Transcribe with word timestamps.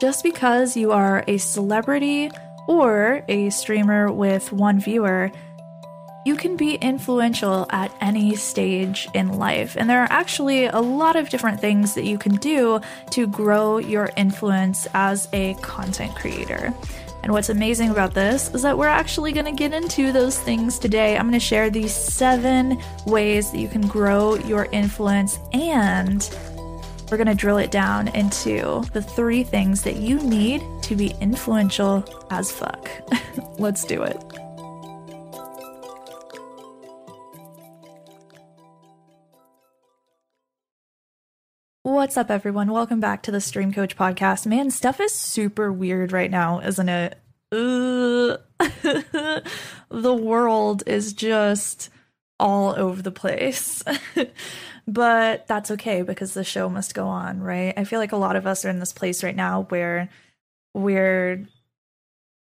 Just 0.00 0.24
because 0.24 0.76
you 0.76 0.90
are 0.90 1.24
a 1.28 1.38
celebrity 1.38 2.30
or 2.66 3.22
a 3.28 3.50
streamer 3.50 4.10
with 4.10 4.52
one 4.52 4.80
viewer, 4.80 5.30
you 6.26 6.34
can 6.36 6.56
be 6.56 6.74
influential 6.76 7.66
at 7.70 7.94
any 8.00 8.34
stage 8.34 9.08
in 9.14 9.38
life. 9.38 9.76
And 9.76 9.88
there 9.88 10.02
are 10.02 10.10
actually 10.10 10.66
a 10.66 10.80
lot 10.80 11.16
of 11.16 11.28
different 11.28 11.60
things 11.60 11.94
that 11.94 12.04
you 12.04 12.18
can 12.18 12.36
do 12.36 12.80
to 13.10 13.26
grow 13.26 13.78
your 13.78 14.10
influence 14.16 14.88
as 14.94 15.28
a 15.32 15.54
content 15.62 16.14
creator. 16.16 16.74
And 17.22 17.32
what's 17.32 17.48
amazing 17.48 17.90
about 17.90 18.14
this 18.14 18.52
is 18.52 18.62
that 18.62 18.76
we're 18.76 18.88
actually 18.88 19.32
going 19.32 19.46
to 19.46 19.52
get 19.52 19.72
into 19.72 20.12
those 20.12 20.38
things 20.38 20.78
today. 20.78 21.16
I'm 21.16 21.22
going 21.22 21.32
to 21.32 21.40
share 21.40 21.70
these 21.70 21.94
seven 21.94 22.78
ways 23.06 23.50
that 23.52 23.58
you 23.58 23.68
can 23.68 23.86
grow 23.86 24.34
your 24.34 24.66
influence, 24.72 25.38
and 25.52 26.22
we're 27.10 27.16
going 27.16 27.26
to 27.26 27.34
drill 27.34 27.58
it 27.58 27.70
down 27.70 28.08
into 28.08 28.82
the 28.92 29.02
three 29.02 29.44
things 29.44 29.82
that 29.82 29.96
you 29.96 30.18
need 30.20 30.62
to 30.82 30.96
be 30.96 31.14
influential 31.20 32.04
as 32.30 32.50
fuck. 32.50 32.90
Let's 33.58 33.84
do 33.84 34.02
it. 34.02 34.16
What's 41.82 42.16
up, 42.16 42.30
everyone? 42.30 42.70
Welcome 42.72 43.00
back 43.00 43.22
to 43.24 43.30
the 43.30 43.40
Stream 43.40 43.72
Coach 43.72 43.96
podcast. 43.96 44.46
Man, 44.46 44.70
stuff 44.70 45.00
is 45.00 45.12
super 45.12 45.70
weird 45.72 46.12
right 46.12 46.30
now, 46.30 46.60
isn't 46.60 46.88
it? 46.88 47.18
the 47.50 48.40
world 49.90 50.82
is 50.86 51.12
just 51.12 51.90
all 52.40 52.74
over 52.76 53.00
the 53.02 53.12
place. 53.12 53.82
but 54.86 55.46
that's 55.46 55.70
okay 55.72 56.02
because 56.02 56.34
the 56.34 56.44
show 56.44 56.68
must 56.68 56.94
go 56.94 57.06
on, 57.06 57.40
right? 57.40 57.74
I 57.76 57.84
feel 57.84 58.00
like 58.00 58.12
a 58.12 58.16
lot 58.16 58.36
of 58.36 58.46
us 58.46 58.64
are 58.64 58.70
in 58.70 58.80
this 58.80 58.92
place 58.92 59.24
right 59.24 59.36
now 59.36 59.62
where 59.70 60.08
we're 60.74 61.46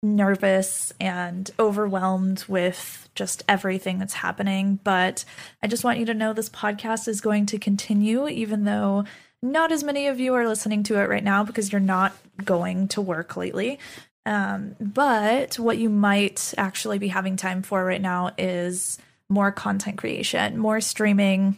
nervous 0.01 0.93
and 0.99 1.49
overwhelmed 1.59 2.45
with 2.47 3.09
just 3.15 3.43
everything 3.49 3.99
that's 3.99 4.13
happening. 4.13 4.79
But 4.83 5.25
I 5.61 5.67
just 5.67 5.83
want 5.83 5.99
you 5.99 6.05
to 6.05 6.13
know 6.13 6.33
this 6.33 6.49
podcast 6.49 7.07
is 7.07 7.21
going 7.21 7.47
to 7.47 7.59
continue, 7.59 8.27
even 8.27 8.63
though 8.63 9.05
not 9.41 9.71
as 9.71 9.83
many 9.83 10.07
of 10.07 10.19
you 10.19 10.33
are 10.35 10.47
listening 10.47 10.83
to 10.83 10.99
it 10.99 11.09
right 11.09 11.23
now 11.23 11.43
because 11.43 11.71
you're 11.71 11.79
not 11.79 12.13
going 12.43 12.87
to 12.89 13.01
work 13.01 13.35
lately. 13.37 13.79
Um, 14.25 14.75
but 14.79 15.57
what 15.57 15.77
you 15.77 15.89
might 15.89 16.53
actually 16.57 16.99
be 16.99 17.07
having 17.07 17.35
time 17.35 17.61
for 17.61 17.83
right 17.83 18.01
now 18.01 18.31
is 18.37 18.97
more 19.29 19.51
content 19.51 19.97
creation, 19.97 20.57
more 20.57 20.81
streaming. 20.81 21.57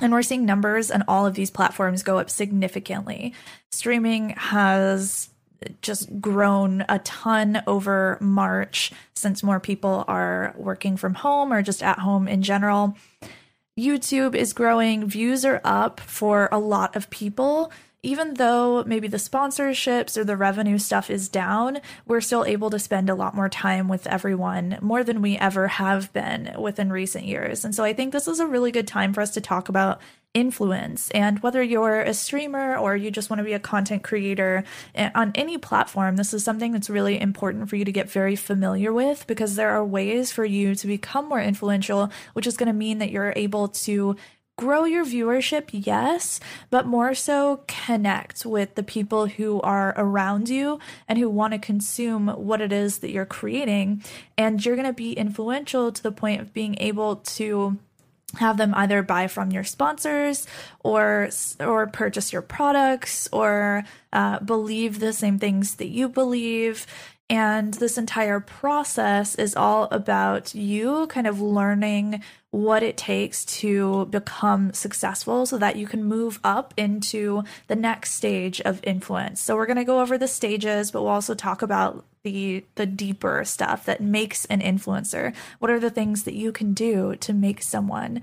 And 0.00 0.12
we're 0.12 0.22
seeing 0.22 0.44
numbers 0.44 0.90
on 0.90 1.04
all 1.06 1.24
of 1.26 1.34
these 1.34 1.50
platforms 1.50 2.02
go 2.02 2.18
up 2.18 2.28
significantly. 2.28 3.34
Streaming 3.70 4.30
has 4.30 5.28
just 5.82 6.20
grown 6.20 6.84
a 6.88 6.98
ton 7.00 7.62
over 7.66 8.18
March 8.20 8.92
since 9.14 9.42
more 9.42 9.60
people 9.60 10.04
are 10.08 10.54
working 10.56 10.96
from 10.96 11.14
home 11.14 11.52
or 11.52 11.62
just 11.62 11.82
at 11.82 12.00
home 12.00 12.28
in 12.28 12.42
general. 12.42 12.96
YouTube 13.78 14.34
is 14.34 14.52
growing, 14.52 15.08
views 15.08 15.44
are 15.44 15.60
up 15.64 16.00
for 16.00 16.48
a 16.52 16.58
lot 16.58 16.94
of 16.96 17.10
people. 17.10 17.72
Even 18.04 18.34
though 18.34 18.84
maybe 18.84 19.08
the 19.08 19.16
sponsorships 19.16 20.16
or 20.18 20.24
the 20.24 20.36
revenue 20.36 20.76
stuff 20.76 21.08
is 21.08 21.28
down, 21.30 21.80
we're 22.06 22.20
still 22.20 22.44
able 22.44 22.68
to 22.68 22.78
spend 22.78 23.08
a 23.08 23.14
lot 23.14 23.34
more 23.34 23.48
time 23.48 23.88
with 23.88 24.06
everyone, 24.06 24.78
more 24.82 25.02
than 25.02 25.22
we 25.22 25.38
ever 25.38 25.68
have 25.68 26.12
been 26.12 26.54
within 26.58 26.92
recent 26.92 27.24
years. 27.24 27.64
And 27.64 27.74
so 27.74 27.82
I 27.82 27.94
think 27.94 28.12
this 28.12 28.28
is 28.28 28.40
a 28.40 28.46
really 28.46 28.70
good 28.70 28.86
time 28.86 29.14
for 29.14 29.22
us 29.22 29.30
to 29.32 29.40
talk 29.40 29.70
about 29.70 30.02
influence. 30.34 31.10
And 31.12 31.38
whether 31.42 31.62
you're 31.62 32.02
a 32.02 32.12
streamer 32.12 32.76
or 32.76 32.94
you 32.94 33.10
just 33.10 33.30
want 33.30 33.38
to 33.38 33.44
be 33.44 33.52
a 33.54 33.60
content 33.60 34.02
creator 34.02 34.64
eh, 34.94 35.10
on 35.14 35.32
any 35.34 35.56
platform, 35.56 36.16
this 36.16 36.34
is 36.34 36.44
something 36.44 36.72
that's 36.72 36.90
really 36.90 37.18
important 37.18 37.70
for 37.70 37.76
you 37.76 37.84
to 37.86 37.92
get 37.92 38.10
very 38.10 38.36
familiar 38.36 38.92
with 38.92 39.26
because 39.26 39.56
there 39.56 39.70
are 39.70 39.84
ways 39.84 40.30
for 40.30 40.44
you 40.44 40.74
to 40.74 40.86
become 40.86 41.28
more 41.28 41.40
influential, 41.40 42.10
which 42.34 42.46
is 42.46 42.56
going 42.56 42.66
to 42.66 42.72
mean 42.74 42.98
that 42.98 43.10
you're 43.10 43.32
able 43.36 43.68
to 43.68 44.16
grow 44.56 44.84
your 44.84 45.04
viewership, 45.04 45.70
yes, 45.72 46.40
but 46.70 46.86
more 46.86 47.14
so 47.14 47.64
connect 47.66 48.46
with 48.46 48.74
the 48.74 48.82
people 48.82 49.26
who 49.26 49.60
are 49.62 49.94
around 49.96 50.48
you 50.48 50.78
and 51.08 51.18
who 51.18 51.28
want 51.28 51.52
to 51.52 51.58
consume 51.58 52.28
what 52.28 52.60
it 52.60 52.72
is 52.72 52.98
that 52.98 53.10
you're 53.10 53.26
creating. 53.26 54.02
And 54.38 54.64
you're 54.64 54.76
going 54.76 54.86
to 54.86 54.92
be 54.92 55.12
influential 55.12 55.90
to 55.92 56.02
the 56.02 56.12
point 56.12 56.40
of 56.40 56.52
being 56.52 56.76
able 56.78 57.16
to 57.16 57.78
have 58.38 58.56
them 58.56 58.74
either 58.74 59.02
buy 59.02 59.28
from 59.28 59.52
your 59.52 59.62
sponsors 59.62 60.46
or 60.82 61.28
or 61.60 61.86
purchase 61.86 62.32
your 62.32 62.42
products 62.42 63.28
or 63.32 63.84
uh, 64.12 64.40
believe 64.40 64.98
the 64.98 65.12
same 65.12 65.38
things 65.38 65.76
that 65.76 65.86
you 65.86 66.08
believe 66.08 66.84
and 67.30 67.74
this 67.74 67.96
entire 67.96 68.40
process 68.40 69.34
is 69.34 69.56
all 69.56 69.84
about 69.90 70.54
you 70.54 71.06
kind 71.06 71.26
of 71.26 71.40
learning 71.40 72.22
what 72.54 72.84
it 72.84 72.96
takes 72.96 73.44
to 73.44 74.04
become 74.06 74.72
successful 74.72 75.44
so 75.44 75.58
that 75.58 75.74
you 75.74 75.88
can 75.88 76.04
move 76.04 76.38
up 76.44 76.72
into 76.76 77.42
the 77.66 77.74
next 77.74 78.12
stage 78.12 78.60
of 78.60 78.78
influence. 78.84 79.42
So 79.42 79.56
we're 79.56 79.66
going 79.66 79.76
to 79.76 79.84
go 79.84 79.98
over 79.98 80.16
the 80.16 80.28
stages, 80.28 80.92
but 80.92 81.02
we'll 81.02 81.10
also 81.10 81.34
talk 81.34 81.62
about 81.62 82.04
the 82.22 82.64
the 82.76 82.86
deeper 82.86 83.44
stuff 83.44 83.84
that 83.86 84.00
makes 84.00 84.44
an 84.44 84.60
influencer. 84.60 85.34
What 85.58 85.72
are 85.72 85.80
the 85.80 85.90
things 85.90 86.22
that 86.22 86.34
you 86.34 86.52
can 86.52 86.74
do 86.74 87.16
to 87.16 87.32
make 87.32 87.60
someone 87.60 88.22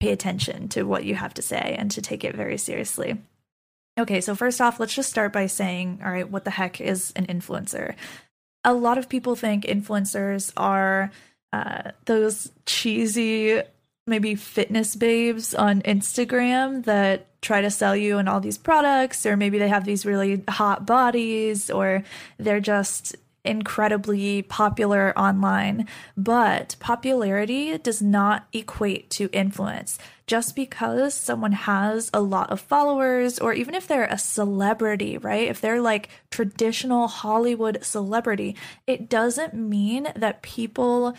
pay 0.00 0.12
attention 0.12 0.68
to 0.68 0.82
what 0.82 1.06
you 1.06 1.14
have 1.14 1.32
to 1.34 1.42
say 1.42 1.76
and 1.78 1.90
to 1.92 2.02
take 2.02 2.24
it 2.24 2.36
very 2.36 2.58
seriously? 2.58 3.22
Okay, 3.98 4.20
so 4.20 4.34
first 4.34 4.60
off, 4.60 4.78
let's 4.78 4.94
just 4.94 5.08
start 5.08 5.32
by 5.32 5.46
saying, 5.46 6.00
all 6.04 6.12
right, 6.12 6.30
what 6.30 6.44
the 6.44 6.50
heck 6.50 6.78
is 6.78 7.14
an 7.16 7.24
influencer? 7.24 7.94
A 8.64 8.74
lot 8.74 8.98
of 8.98 9.08
people 9.08 9.34
think 9.34 9.64
influencers 9.64 10.52
are 10.58 11.10
uh, 11.52 11.92
those 12.04 12.50
cheesy, 12.66 13.62
maybe 14.06 14.34
fitness 14.34 14.96
babes 14.96 15.54
on 15.54 15.82
Instagram 15.82 16.84
that 16.84 17.26
try 17.40 17.60
to 17.60 17.70
sell 17.70 17.94
you 17.96 18.18
and 18.18 18.28
all 18.28 18.40
these 18.40 18.58
products, 18.58 19.24
or 19.24 19.36
maybe 19.36 19.58
they 19.58 19.68
have 19.68 19.84
these 19.84 20.04
really 20.04 20.42
hot 20.48 20.86
bodies, 20.86 21.70
or 21.70 22.02
they're 22.38 22.60
just 22.60 23.16
incredibly 23.44 24.42
popular 24.42 25.18
online, 25.18 25.86
but 26.16 26.76
popularity 26.80 27.78
does 27.78 28.02
not 28.02 28.46
equate 28.52 29.08
to 29.10 29.30
influence. 29.32 29.98
Just 30.26 30.54
because 30.54 31.14
someone 31.14 31.52
has 31.52 32.10
a 32.12 32.20
lot 32.20 32.50
of 32.50 32.60
followers, 32.60 33.38
or 33.38 33.54
even 33.54 33.74
if 33.74 33.86
they're 33.86 34.04
a 34.04 34.18
celebrity, 34.18 35.16
right? 35.16 35.48
If 35.48 35.60
they're 35.60 35.80
like 35.80 36.10
traditional 36.30 37.08
Hollywood 37.08 37.78
celebrity, 37.82 38.54
it 38.86 39.08
doesn't 39.08 39.54
mean 39.54 40.08
that 40.14 40.42
people 40.42 41.14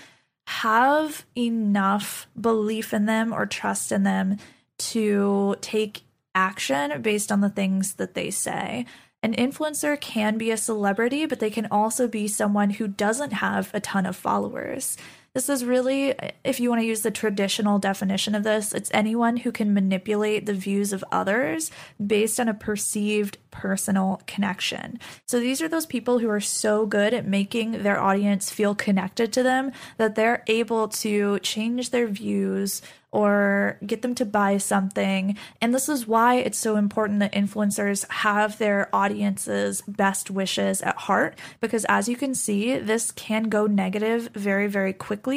have 0.50 1.26
enough 1.38 2.28
belief 2.40 2.92
in 2.92 3.06
them 3.06 3.32
or 3.32 3.46
trust 3.46 3.92
in 3.92 4.02
them 4.02 4.36
to 4.80 5.56
take 5.62 6.02
action 6.34 7.04
based 7.04 7.32
on 7.32 7.42
the 7.42 7.52
things 7.52 7.94
that 7.94 8.16
they 8.16 8.32
say. 8.32 8.84
An 9.22 9.36
influencer 9.36 10.00
can 10.02 10.40
be 10.40 10.50
a 10.50 10.58
celebrity, 10.58 11.28
but 11.28 11.40
they 11.40 11.52
can 11.52 11.68
also 11.70 12.08
be 12.08 12.28
someone 12.28 12.72
who 12.72 12.88
doesn't 12.88 13.34
have 13.34 13.70
a 13.76 13.80
ton 13.80 14.08
of 14.08 14.16
followers. 14.16 14.98
This 15.40 15.48
is 15.48 15.64
really, 15.64 16.16
if 16.44 16.60
you 16.60 16.68
want 16.68 16.82
to 16.82 16.86
use 16.86 17.00
the 17.00 17.12
traditional 17.12 17.80
definition 17.80 18.36
of 18.36 18.44
this, 18.44 18.74
it's 18.74 18.92
anyone 18.94 19.38
who 19.38 19.54
can 19.54 19.74
manipulate 19.74 20.46
the 20.46 20.54
views 20.54 20.92
of 20.92 21.02
others 21.14 21.72
based 22.06 22.42
on 22.42 22.50
a 22.50 22.54
perceived 22.54 23.38
personal 23.50 24.22
connection. 24.28 25.00
So 25.26 25.40
these 25.40 25.62
are 25.62 25.70
those 25.70 25.86
people 25.86 26.20
who 26.20 26.30
are 26.30 26.42
so 26.42 26.86
good 26.86 27.14
at 27.14 27.26
making 27.26 27.84
their 27.84 28.02
audience 28.02 28.52
feel 28.52 28.76
connected 28.76 29.32
to 29.32 29.44
them 29.44 29.72
that 29.96 30.16
they're 30.16 30.44
able 30.48 30.90
to 30.90 31.40
change 31.40 31.92
their 31.92 32.08
views 32.08 32.82
or 33.12 33.80
get 33.86 34.04
them 34.04 34.14
to 34.14 34.26
buy 34.26 34.58
something. 34.58 35.36
And 35.62 35.74
this 35.74 35.90
is 35.90 36.08
why 36.08 36.36
it's 36.36 36.60
so 36.60 36.76
important 36.76 37.20
that 37.20 37.34
influencers 37.34 38.08
have 38.12 38.60
their 38.60 38.88
audience's 38.94 39.82
best 39.88 40.30
wishes 40.30 40.82
at 40.84 40.96
heart. 40.96 41.36
Because 41.60 41.86
as 41.86 42.08
you 42.08 42.16
can 42.16 42.36
see, 42.36 42.78
this 42.78 43.12
can 43.12 43.50
go 43.50 43.66
negative 43.66 44.30
very, 44.34 44.68
very 44.68 44.94
quickly 44.94 45.29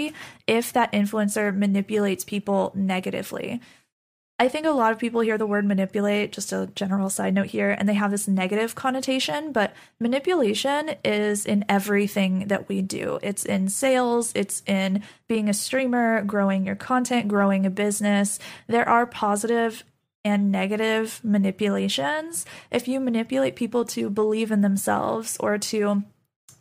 if 0.47 0.73
that 0.73 0.93
influencer 0.93 1.55
manipulates 1.57 2.25
people 2.25 2.73
negatively. 2.75 3.61
I 4.39 4.49
think 4.49 4.67
a 4.67 4.71
lot 4.71 4.93
of 4.93 4.99
people 4.99 5.21
hear 5.21 5.39
the 5.39 5.47
word 5.47 5.65
manipulate, 5.65 6.33
just 6.33 6.53
a 6.53 6.69
general 6.75 7.11
side 7.11 7.33
note 7.33 7.47
here, 7.47 7.71
and 7.71 7.89
they 7.89 7.95
have 7.95 8.11
this 8.11 8.27
negative 8.27 8.75
connotation, 8.75 9.53
but 9.53 9.73
manipulation 10.01 10.97
is 11.05 11.47
in 11.47 11.65
everything 11.69 12.49
that 12.49 12.69
we 12.69 12.83
do. 12.83 13.21
It's 13.23 13.45
in 13.45 13.69
sales, 13.69 14.33
it's 14.35 14.63
in 14.67 15.05
being 15.29 15.49
a 15.49 15.55
streamer, 15.55 16.23
growing 16.25 16.67
your 16.67 16.75
content, 16.75 17.29
growing 17.29 17.65
a 17.65 17.71
business. 17.71 18.41
There 18.67 18.89
are 18.89 19.07
positive 19.07 19.85
and 20.25 20.51
negative 20.51 21.21
manipulations. 21.23 22.45
If 22.71 22.89
you 22.89 22.99
manipulate 22.99 23.55
people 23.55 23.85
to 23.87 24.11
believe 24.11 24.51
in 24.51 24.61
themselves 24.61 25.37
or 25.39 25.59
to 25.59 26.03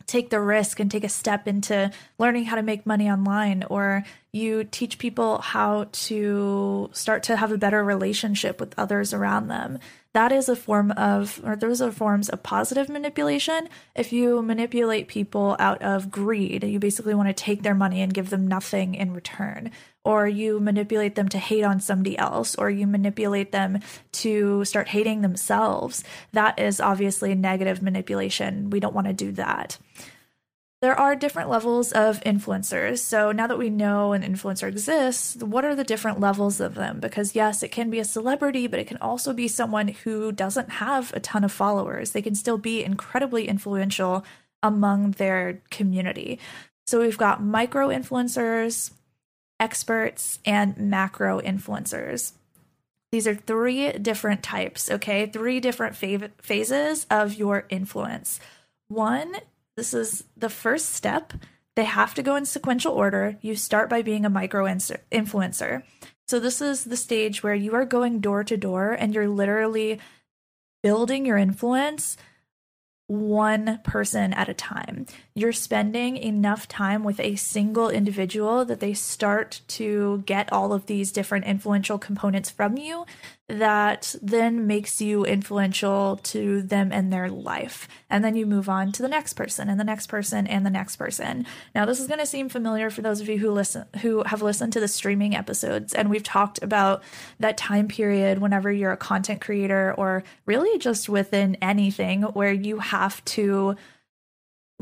take 0.06 0.30
the 0.30 0.40
risk 0.40 0.80
and 0.80 0.90
take 0.90 1.04
a 1.04 1.08
step 1.08 1.48
into 1.48 1.90
learning 2.18 2.44
how 2.44 2.56
to 2.56 2.62
make 2.62 2.86
money 2.86 3.10
online 3.10 3.64
or 3.64 4.04
you 4.32 4.64
teach 4.64 4.98
people 4.98 5.38
how 5.38 5.86
to 5.92 6.88
start 6.92 7.22
to 7.24 7.36
have 7.36 7.52
a 7.52 7.58
better 7.58 7.82
relationship 7.84 8.60
with 8.60 8.74
others 8.78 9.12
around 9.12 9.48
them 9.48 9.78
that 10.12 10.32
is 10.32 10.48
a 10.48 10.56
form 10.56 10.90
of, 10.92 11.40
or 11.44 11.56
those 11.56 11.80
are 11.80 11.90
forms 11.90 12.28
of 12.28 12.42
positive 12.42 12.88
manipulation. 12.88 13.68
If 13.94 14.12
you 14.12 14.42
manipulate 14.42 15.08
people 15.08 15.56
out 15.58 15.80
of 15.82 16.10
greed, 16.10 16.64
you 16.64 16.78
basically 16.78 17.14
want 17.14 17.28
to 17.28 17.34
take 17.34 17.62
their 17.62 17.74
money 17.74 18.02
and 18.02 18.12
give 18.12 18.30
them 18.30 18.46
nothing 18.46 18.94
in 18.94 19.14
return. 19.14 19.70
Or 20.04 20.26
you 20.26 20.60
manipulate 20.60 21.14
them 21.14 21.28
to 21.30 21.38
hate 21.38 21.62
on 21.62 21.80
somebody 21.80 22.18
else, 22.18 22.56
or 22.56 22.68
you 22.68 22.86
manipulate 22.86 23.52
them 23.52 23.78
to 24.12 24.64
start 24.64 24.88
hating 24.88 25.20
themselves. 25.20 26.02
That 26.32 26.58
is 26.58 26.80
obviously 26.80 27.34
negative 27.34 27.80
manipulation. 27.80 28.70
We 28.70 28.80
don't 28.80 28.94
want 28.94 29.06
to 29.06 29.12
do 29.12 29.32
that 29.32 29.78
there 30.82 30.98
are 30.98 31.14
different 31.14 31.48
levels 31.48 31.92
of 31.92 32.20
influencers. 32.22 32.98
So 32.98 33.30
now 33.30 33.46
that 33.46 33.56
we 33.56 33.70
know 33.70 34.12
an 34.14 34.22
influencer 34.24 34.66
exists, 34.66 35.36
what 35.36 35.64
are 35.64 35.76
the 35.76 35.84
different 35.84 36.18
levels 36.18 36.58
of 36.58 36.74
them? 36.74 36.98
Because 36.98 37.36
yes, 37.36 37.62
it 37.62 37.68
can 37.68 37.88
be 37.88 38.00
a 38.00 38.04
celebrity, 38.04 38.66
but 38.66 38.80
it 38.80 38.88
can 38.88 38.96
also 38.96 39.32
be 39.32 39.46
someone 39.46 39.88
who 39.88 40.32
doesn't 40.32 40.70
have 40.70 41.14
a 41.14 41.20
ton 41.20 41.44
of 41.44 41.52
followers. 41.52 42.10
They 42.10 42.20
can 42.20 42.34
still 42.34 42.58
be 42.58 42.82
incredibly 42.82 43.46
influential 43.46 44.24
among 44.60 45.12
their 45.12 45.62
community. 45.70 46.40
So 46.88 47.00
we've 47.00 47.16
got 47.16 47.40
micro 47.40 47.88
influencers, 47.88 48.90
experts, 49.60 50.40
and 50.44 50.76
macro 50.76 51.40
influencers. 51.40 52.32
These 53.12 53.28
are 53.28 53.36
three 53.36 53.92
different 53.92 54.42
types, 54.42 54.90
okay? 54.90 55.26
Three 55.26 55.60
different 55.60 55.94
fav- 55.94 56.32
phases 56.40 57.06
of 57.08 57.34
your 57.34 57.66
influence. 57.68 58.40
One 58.88 59.36
this 59.76 59.94
is 59.94 60.24
the 60.36 60.48
first 60.50 60.90
step. 60.90 61.32
They 61.74 61.84
have 61.84 62.14
to 62.14 62.22
go 62.22 62.36
in 62.36 62.44
sequential 62.44 62.92
order. 62.92 63.38
You 63.40 63.56
start 63.56 63.88
by 63.88 64.02
being 64.02 64.24
a 64.24 64.30
micro 64.30 64.64
influencer. 64.66 65.82
So, 66.28 66.38
this 66.38 66.60
is 66.60 66.84
the 66.84 66.96
stage 66.96 67.42
where 67.42 67.54
you 67.54 67.74
are 67.74 67.84
going 67.84 68.20
door 68.20 68.44
to 68.44 68.56
door 68.56 68.92
and 68.92 69.14
you're 69.14 69.28
literally 69.28 69.98
building 70.82 71.26
your 71.26 71.36
influence 71.36 72.16
one 73.06 73.80
person 73.84 74.32
at 74.32 74.48
a 74.48 74.54
time. 74.54 75.06
You're 75.34 75.52
spending 75.52 76.16
enough 76.16 76.66
time 76.66 77.04
with 77.04 77.20
a 77.20 77.36
single 77.36 77.90
individual 77.90 78.64
that 78.64 78.80
they 78.80 78.94
start 78.94 79.60
to 79.68 80.22
get 80.24 80.52
all 80.52 80.72
of 80.72 80.86
these 80.86 81.12
different 81.12 81.44
influential 81.44 81.98
components 81.98 82.48
from 82.48 82.78
you 82.78 83.04
that 83.52 84.14
then 84.22 84.66
makes 84.66 85.02
you 85.02 85.26
influential 85.26 86.16
to 86.22 86.62
them 86.62 86.90
and 86.90 87.12
their 87.12 87.28
life. 87.28 87.86
And 88.08 88.24
then 88.24 88.34
you 88.34 88.46
move 88.46 88.68
on 88.68 88.92
to 88.92 89.02
the 89.02 89.08
next 89.08 89.34
person 89.34 89.68
and 89.68 89.78
the 89.78 89.84
next 89.84 90.06
person 90.06 90.46
and 90.46 90.64
the 90.64 90.70
next 90.70 90.96
person. 90.96 91.46
Now 91.74 91.84
this 91.84 92.00
is 92.00 92.06
going 92.06 92.20
to 92.20 92.26
seem 92.26 92.48
familiar 92.48 92.88
for 92.88 93.02
those 93.02 93.20
of 93.20 93.28
you 93.28 93.38
who 93.38 93.50
listen 93.50 93.84
who 94.00 94.22
have 94.24 94.40
listened 94.40 94.72
to 94.72 94.80
the 94.80 94.88
streaming 94.88 95.36
episodes 95.36 95.92
and 95.92 96.08
we've 96.08 96.22
talked 96.22 96.62
about 96.62 97.02
that 97.40 97.58
time 97.58 97.88
period 97.88 98.38
whenever 98.38 98.72
you're 98.72 98.92
a 98.92 98.96
content 98.96 99.40
creator 99.42 99.94
or 99.98 100.24
really 100.46 100.78
just 100.78 101.08
within 101.08 101.56
anything 101.56 102.22
where 102.22 102.52
you 102.52 102.78
have 102.78 103.22
to 103.26 103.76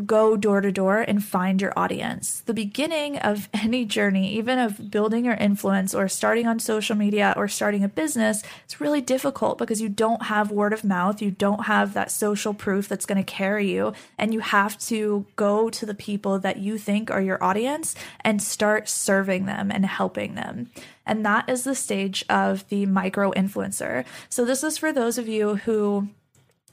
go 0.00 0.36
door 0.36 0.60
to 0.60 0.72
door 0.72 0.98
and 0.98 1.22
find 1.22 1.60
your 1.60 1.72
audience. 1.78 2.40
The 2.40 2.54
beginning 2.54 3.18
of 3.18 3.48
any 3.54 3.84
journey, 3.84 4.34
even 4.34 4.58
of 4.58 4.90
building 4.90 5.24
your 5.24 5.34
influence 5.34 5.94
or 5.94 6.08
starting 6.08 6.46
on 6.46 6.58
social 6.58 6.96
media 6.96 7.34
or 7.36 7.48
starting 7.48 7.84
a 7.84 7.88
business, 7.88 8.42
it's 8.64 8.80
really 8.80 9.00
difficult 9.00 9.58
because 9.58 9.80
you 9.80 9.88
don't 9.88 10.24
have 10.24 10.50
word 10.50 10.72
of 10.72 10.84
mouth, 10.84 11.22
you 11.22 11.30
don't 11.30 11.66
have 11.66 11.94
that 11.94 12.10
social 12.10 12.54
proof 12.54 12.88
that's 12.88 13.06
going 13.06 13.22
to 13.22 13.32
carry 13.32 13.70
you, 13.70 13.92
and 14.18 14.34
you 14.34 14.40
have 14.40 14.78
to 14.78 15.26
go 15.36 15.70
to 15.70 15.86
the 15.86 15.94
people 15.94 16.38
that 16.38 16.58
you 16.58 16.78
think 16.78 17.10
are 17.10 17.22
your 17.22 17.42
audience 17.42 17.94
and 18.20 18.42
start 18.42 18.88
serving 18.88 19.46
them 19.46 19.70
and 19.70 19.86
helping 19.86 20.34
them. 20.34 20.70
And 21.06 21.24
that 21.26 21.48
is 21.48 21.64
the 21.64 21.74
stage 21.74 22.24
of 22.28 22.68
the 22.68 22.86
micro 22.86 23.32
influencer. 23.32 24.04
So, 24.28 24.44
this 24.44 24.62
is 24.62 24.78
for 24.78 24.92
those 24.92 25.18
of 25.18 25.28
you 25.28 25.56
who 25.56 26.08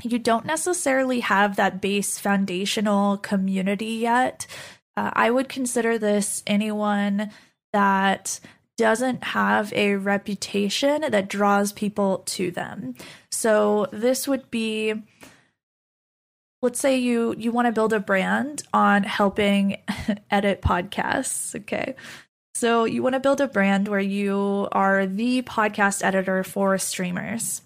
you 0.03 0.19
don't 0.19 0.45
necessarily 0.45 1.21
have 1.21 1.55
that 1.55 1.81
base 1.81 2.19
foundational 2.19 3.17
community 3.17 3.93
yet. 3.95 4.47
Uh, 4.95 5.11
I 5.13 5.31
would 5.31 5.49
consider 5.49 5.97
this 5.97 6.43
anyone 6.47 7.31
that 7.73 8.39
doesn't 8.77 9.23
have 9.23 9.73
a 9.73 9.95
reputation 9.95 11.01
that 11.01 11.29
draws 11.29 11.71
people 11.71 12.19
to 12.25 12.51
them. 12.51 12.95
So 13.31 13.87
this 13.91 14.27
would 14.27 14.49
be 14.51 14.93
let's 16.61 16.79
say 16.79 16.97
you 16.97 17.35
you 17.37 17.51
want 17.51 17.67
to 17.67 17.71
build 17.71 17.93
a 17.93 17.99
brand 17.99 18.63
on 18.73 19.03
helping 19.03 19.77
edit 20.31 20.61
podcasts, 20.61 21.55
okay? 21.55 21.95
So 22.55 22.85
you 22.85 23.03
want 23.03 23.13
to 23.13 23.19
build 23.19 23.39
a 23.39 23.47
brand 23.47 23.87
where 23.87 23.99
you 23.99 24.67
are 24.71 25.05
the 25.05 25.43
podcast 25.43 26.03
editor 26.03 26.43
for 26.43 26.77
streamers. 26.79 27.61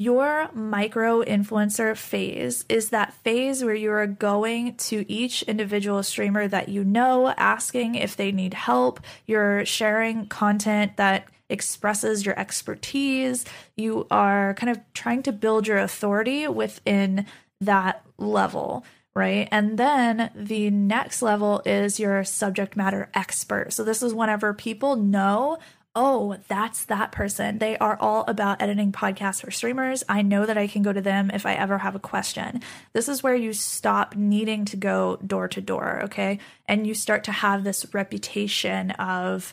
Your 0.00 0.48
micro 0.54 1.22
influencer 1.22 1.94
phase 1.94 2.64
is 2.70 2.88
that 2.88 3.12
phase 3.12 3.62
where 3.62 3.74
you 3.74 3.90
are 3.90 4.06
going 4.06 4.76
to 4.76 5.04
each 5.12 5.42
individual 5.42 6.02
streamer 6.02 6.48
that 6.48 6.70
you 6.70 6.84
know, 6.84 7.34
asking 7.36 7.96
if 7.96 8.16
they 8.16 8.32
need 8.32 8.54
help. 8.54 9.00
You're 9.26 9.66
sharing 9.66 10.24
content 10.24 10.96
that 10.96 11.26
expresses 11.50 12.24
your 12.24 12.38
expertise. 12.40 13.44
You 13.76 14.06
are 14.10 14.54
kind 14.54 14.70
of 14.70 14.80
trying 14.94 15.22
to 15.24 15.32
build 15.32 15.66
your 15.66 15.76
authority 15.76 16.48
within 16.48 17.26
that 17.60 18.02
level 18.16 18.86
right? 19.12 19.48
And 19.50 19.76
then 19.76 20.30
the 20.36 20.70
next 20.70 21.20
level 21.20 21.62
is 21.66 21.98
your 21.98 22.22
subject 22.22 22.76
matter 22.76 23.10
expert. 23.12 23.72
So 23.72 23.82
this 23.82 24.02
is 24.04 24.14
whenever 24.14 24.54
people 24.54 24.94
know 24.94 25.58
oh, 26.02 26.38
that's 26.48 26.86
that 26.86 27.12
person. 27.12 27.58
They 27.58 27.76
are 27.76 27.98
all 28.00 28.24
about 28.26 28.62
editing 28.62 28.90
podcasts 28.90 29.42
for 29.42 29.50
streamers. 29.50 30.02
I 30.08 30.22
know 30.22 30.46
that 30.46 30.56
I 30.56 30.66
can 30.66 30.82
go 30.82 30.94
to 30.94 31.02
them 31.02 31.30
if 31.30 31.44
I 31.44 31.52
ever 31.52 31.76
have 31.76 31.94
a 31.94 31.98
question. 31.98 32.62
This 32.94 33.06
is 33.06 33.22
where 33.22 33.34
you 33.34 33.52
stop 33.52 34.16
needing 34.16 34.64
to 34.64 34.78
go 34.78 35.16
door 35.16 35.46
to 35.48 35.60
door, 35.60 36.00
okay? 36.04 36.38
And 36.66 36.86
you 36.86 36.94
start 36.94 37.24
to 37.24 37.32
have 37.32 37.64
this 37.64 37.84
reputation 37.92 38.92
of 38.92 39.52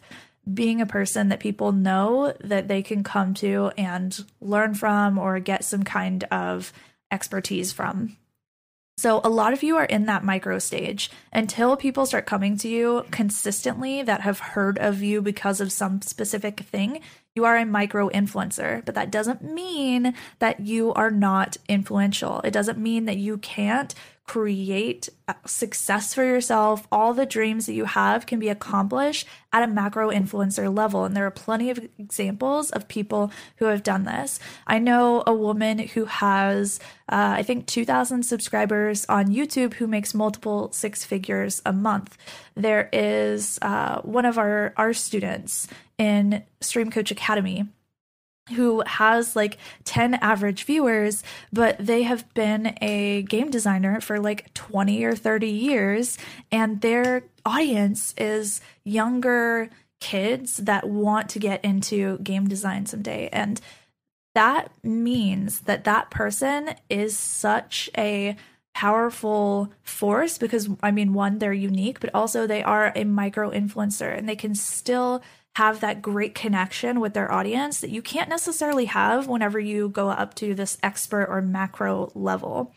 being 0.51 0.79
a 0.79 0.85
person 0.85 1.27
that 1.27 1.41
people 1.41 1.73
know 1.73 2.33
that 2.39 2.69
they 2.69 2.81
can 2.81 3.03
come 3.03 3.33
to 3.33 3.73
and 3.77 4.17
learn 4.39 4.73
from 4.73 5.17
or 5.17 5.41
get 5.41 5.65
some 5.65 5.83
kind 5.83 6.23
of 6.31 6.71
expertise 7.11 7.73
from. 7.73 8.15
So, 8.99 9.21
a 9.23 9.29
lot 9.29 9.53
of 9.53 9.61
you 9.61 9.77
are 9.77 9.85
in 9.85 10.07
that 10.07 10.23
micro 10.23 10.57
stage 10.57 11.11
until 11.31 11.77
people 11.77 12.07
start 12.07 12.25
coming 12.25 12.57
to 12.57 12.67
you 12.67 13.05
consistently 13.11 14.01
that 14.01 14.21
have 14.21 14.39
heard 14.39 14.79
of 14.79 15.03
you 15.03 15.21
because 15.21 15.61
of 15.61 15.71
some 15.71 16.01
specific 16.01 16.61
thing. 16.61 17.01
You 17.35 17.45
are 17.45 17.57
a 17.57 17.65
micro 17.65 18.09
influencer, 18.09 18.83
but 18.83 18.95
that 18.95 19.11
doesn't 19.11 19.43
mean 19.43 20.15
that 20.39 20.61
you 20.61 20.95
are 20.95 21.11
not 21.11 21.57
influential. 21.69 22.41
It 22.41 22.49
doesn't 22.49 22.79
mean 22.79 23.05
that 23.05 23.17
you 23.17 23.37
can't 23.37 23.93
create 24.27 25.07
success 25.45 26.13
for 26.13 26.23
yourself. 26.23 26.85
All 26.91 27.13
the 27.13 27.25
dreams 27.25 27.65
that 27.65 27.73
you 27.73 27.85
have 27.85 28.25
can 28.25 28.39
be 28.39 28.49
accomplished 28.49 29.25
at 29.53 29.63
a 29.63 29.67
macro 29.67 30.11
influencer 30.11 30.73
level. 30.75 31.05
And 31.05 31.15
there 31.15 31.25
are 31.25 31.31
plenty 31.31 31.69
of 31.69 31.79
examples 31.97 32.69
of 32.71 32.89
people 32.89 33.31
who 33.55 33.65
have 33.65 33.83
done 33.83 34.03
this. 34.03 34.39
I 34.67 34.79
know 34.79 35.23
a 35.25 35.33
woman 35.33 35.79
who 35.79 36.05
has, 36.05 36.79
uh, 37.09 37.35
I 37.37 37.43
think, 37.43 37.67
2,000 37.67 38.23
subscribers 38.23 39.05
on 39.07 39.27
YouTube 39.27 39.75
who 39.75 39.87
makes 39.87 40.13
multiple 40.13 40.71
six 40.73 41.05
figures 41.05 41.61
a 41.65 41.71
month. 41.71 42.17
There 42.55 42.89
is 42.91 43.57
uh, 43.61 44.01
one 44.01 44.25
of 44.25 44.37
our, 44.37 44.73
our 44.75 44.93
students 44.93 45.67
in 45.97 46.43
Stream 46.59 46.91
Coach 46.91 47.11
Academy 47.11 47.65
who 48.55 48.83
has 48.85 49.35
like 49.35 49.57
10 49.83 50.15
average 50.15 50.63
viewers, 50.63 51.23
but 51.51 51.77
they 51.79 52.03
have 52.03 52.31
been 52.33 52.77
a 52.81 53.23
game 53.23 53.49
designer 53.49 53.99
for 54.01 54.19
like 54.19 54.53
20 54.53 55.03
or 55.03 55.15
30 55.15 55.47
years, 55.47 56.17
and 56.51 56.81
their 56.81 57.23
audience 57.45 58.13
is 58.17 58.61
younger 58.83 59.69
kids 59.99 60.57
that 60.57 60.87
want 60.87 61.29
to 61.29 61.39
get 61.39 61.63
into 61.63 62.19
game 62.19 62.47
design 62.47 62.85
someday. 62.85 63.29
And 63.31 63.59
that 64.35 64.71
means 64.83 65.61
that 65.61 65.85
that 65.85 66.11
person 66.11 66.75
is 66.89 67.17
such 67.17 67.89
a 67.97 68.35
powerful 68.75 69.73
force 69.81 70.37
because 70.37 70.69
I 70.83 70.91
mean, 70.91 71.13
one, 71.13 71.39
they're 71.39 71.51
unique, 71.51 71.99
but 71.99 72.11
also 72.13 72.45
they 72.45 72.61
are 72.61 72.91
a 72.95 73.03
micro 73.03 73.49
influencer 73.49 74.15
and 74.15 74.29
they 74.29 74.35
can 74.35 74.53
still 74.53 75.23
have 75.57 75.79
that 75.79 76.03
great 76.03 76.35
connection 76.35 76.99
with 76.99 77.15
their 77.15 77.31
audience 77.31 77.79
that 77.79 77.89
you 77.89 77.99
can't 77.99 78.29
necessarily 78.29 78.85
have 78.85 79.25
whenever 79.25 79.59
you 79.59 79.89
go 79.89 80.09
up 80.09 80.35
to 80.35 80.53
this 80.53 80.77
expert 80.83 81.25
or 81.25 81.41
macro 81.41 82.11
level. 82.13 82.75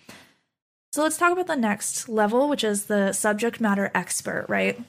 So 0.93 1.03
let's 1.03 1.19
talk 1.19 1.31
about 1.31 1.47
the 1.47 1.57
next 1.57 2.09
level, 2.09 2.49
which 2.49 2.65
is 2.65 2.87
the 2.87 3.13
subject 3.13 3.61
matter 3.61 3.91
expert, 3.95 4.47
right? 4.49 4.81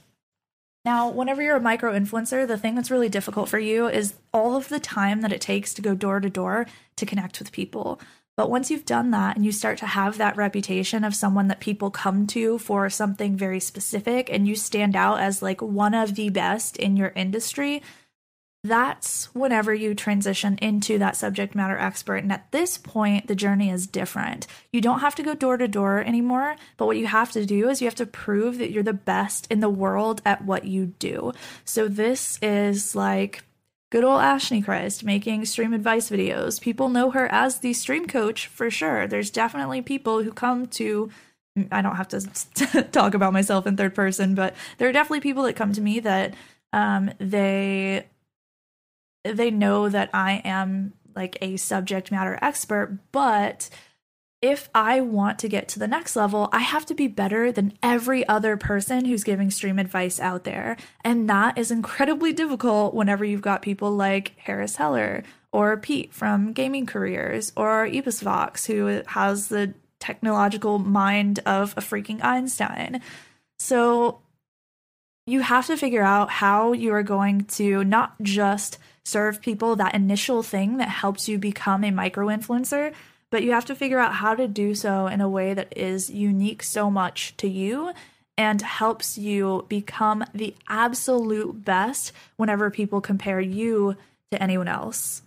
Now, 0.86 1.10
whenever 1.10 1.42
you're 1.42 1.58
a 1.58 1.62
micro 1.62 1.92
influencer, 1.92 2.48
the 2.48 2.58
thing 2.58 2.76
that's 2.76 2.90
really 2.90 3.10
difficult 3.10 3.50
for 3.50 3.60
you 3.60 3.88
is 3.88 4.14
all 4.34 4.56
of 4.56 4.70
the 4.70 4.80
time 4.80 5.20
that 5.20 5.34
it 5.34 5.42
takes 5.42 5.74
to 5.74 5.82
go 5.82 5.94
door 5.94 6.22
to 6.22 6.30
door 6.30 6.68
to 6.96 7.06
connect 7.06 7.40
with 7.40 7.52
people. 7.52 8.00
But 8.38 8.50
once 8.50 8.72
you've 8.72 8.86
done 8.86 9.12
that 9.12 9.36
and 9.36 9.46
you 9.46 9.52
start 9.52 9.78
to 9.80 9.86
have 9.86 10.18
that 10.18 10.38
reputation 10.38 11.04
of 11.04 11.16
someone 11.16 11.48
that 11.50 11.60
people 11.60 11.92
come 11.92 12.26
to 12.28 12.58
for 12.58 12.90
something 12.90 13.36
very 13.36 13.60
specific 13.60 14.30
and 14.32 14.48
you 14.48 14.56
stand 14.56 14.96
out 14.96 15.20
as 15.20 15.42
like 15.42 15.62
one 15.62 15.94
of 15.94 16.16
the 16.16 16.30
best 16.30 16.78
in 16.78 16.96
your 16.96 17.10
industry, 17.16 17.82
that's 18.64 19.26
whenever 19.34 19.74
you 19.74 19.96
transition 19.96 20.58
into 20.62 21.00
that 21.00 21.16
subject 21.16 21.56
matter 21.56 21.78
expert. 21.78 22.18
And 22.18 22.32
at 22.32 22.52
this 22.52 22.78
point, 22.78 23.28
the 23.28 23.36
journey 23.36 23.72
is 23.72 23.88
different. 23.88 24.46
You 24.72 24.82
don't 24.82 25.00
have 25.00 25.16
to 25.16 25.24
go 25.24 25.34
door 25.34 25.58
to 25.58 25.68
door 25.68 26.00
anymore, 26.00 26.56
but 26.78 26.86
what 26.86 26.98
you 26.98 27.08
have 27.08 27.32
to 27.32 27.46
do 27.46 27.70
is 27.70 27.82
you 27.82 27.88
have 27.88 27.96
to 27.96 28.06
prove 28.06 28.60
that 28.60 28.72
you're 28.72 28.84
the 28.84 28.94
best 28.94 29.48
in 29.50 29.62
the 29.62 29.70
world 29.70 30.22
at 30.26 30.46
what 30.46 30.66
you 30.66 30.86
do. 30.86 31.34
So 31.66 31.88
this 31.88 32.38
is 32.42 32.96
like 32.96 33.44
good 33.92 34.04
old 34.04 34.22
Ashley 34.22 34.62
Kriz 34.64 35.04
making 35.04 35.46
stream 35.46 35.74
advice 35.74 36.10
videos. 36.10 36.60
People 36.60 36.90
know 36.90 37.12
her 37.12 37.32
as 37.32 37.60
the 37.60 37.74
stream 37.74 38.08
coach 38.08 38.48
for 38.48 38.72
sure. 38.72 39.06
There's 39.06 39.30
definitely 39.30 39.84
people 39.84 40.24
who 40.24 40.32
come 40.32 40.66
to 40.68 41.12
I 41.70 41.82
don't 41.82 41.98
have 41.98 42.08
to 42.10 42.84
talk 42.92 43.14
about 43.14 43.34
myself 43.34 43.68
in 43.68 43.76
third 43.76 43.94
person, 43.94 44.36
but 44.36 44.56
there 44.78 44.88
are 44.88 44.94
definitely 44.94 45.20
people 45.20 45.44
that 45.44 45.58
come 45.58 45.74
to 45.74 45.82
me 45.82 46.00
that 46.00 46.34
um, 46.72 47.12
they 47.20 48.08
they 49.26 49.52
know 49.52 49.90
that 49.90 50.10
I 50.14 50.42
am 50.46 50.94
like 51.14 51.38
a 51.42 51.58
subject 51.58 52.10
matter 52.10 52.40
expert, 52.42 52.98
but 53.12 53.70
if 54.42 54.70
I 54.74 55.02
want 55.02 55.38
to 55.40 55.50
get 55.50 55.68
to 55.70 55.80
the 55.80 55.88
next 55.88 56.16
level, 56.16 56.50
I 56.52 56.60
have 56.60 56.86
to 56.88 56.96
be 56.96 57.08
better 57.08 57.52
than 57.52 57.78
every 57.84 58.28
other 58.28 58.58
person 58.58 59.06
who's 59.06 59.24
giving 59.24 59.52
stream 59.52 59.78
advice 59.78 60.20
out 60.20 60.46
there. 60.46 60.78
And 61.04 61.30
that 61.30 61.58
is 61.58 61.70
incredibly 61.70 62.34
difficult 62.42 62.94
whenever 62.96 63.24
you've 63.24 63.42
got 63.42 63.62
people 63.62 63.92
like 63.92 64.34
Harris 64.38 64.78
Heller 64.78 65.24
or 65.52 65.78
Pete 65.78 66.14
from 66.14 66.54
Gaming 66.54 66.88
Careers 66.88 67.52
or 67.56 67.86
EposVox, 67.86 68.66
who 68.66 69.04
has 69.08 69.50
the 69.50 69.76
technological 70.00 70.80
mind 70.80 71.40
of 71.46 71.78
a 71.78 71.82
freaking 71.82 72.24
Einstein. 72.24 73.02
So 73.60 74.22
you 75.28 75.42
have 75.42 75.68
to 75.68 75.78
figure 75.78 76.02
out 76.02 76.32
how 76.32 76.74
you 76.74 76.94
are 76.94 77.04
going 77.04 77.46
to 77.46 77.84
not 77.84 78.20
just 78.24 78.80
serve 79.06 79.42
people 79.42 79.76
that 79.76 79.94
initial 79.94 80.42
thing 80.42 80.78
that 80.78 80.90
helps 80.90 81.30
you 81.30 81.38
become 81.38 81.84
a 81.84 81.92
micro 81.92 82.28
influencer, 82.28 82.94
but 83.32 83.44
you 83.44 83.52
have 83.52 83.66
to 83.66 83.76
figure 83.76 83.98
out 83.98 84.16
how 84.16 84.36
to 84.36 84.48
do 84.48 84.76
so 84.76 85.08
in 85.08 85.22
a 85.22 85.30
way 85.30 85.54
that 85.56 85.76
is 85.76 86.10
unique 86.10 86.62
so 86.62 86.92
much 86.92 87.36
to 87.38 87.48
you 87.48 87.94
and 88.38 88.62
helps 88.62 89.18
you 89.18 89.66
become 89.70 90.24
the 90.34 90.54
absolute 90.68 91.66
best 91.66 92.12
whenever 92.36 92.70
people 92.70 93.02
compare 93.02 93.40
you 93.40 93.96
to 94.32 94.42
anyone 94.42 94.68
else. 94.68 95.24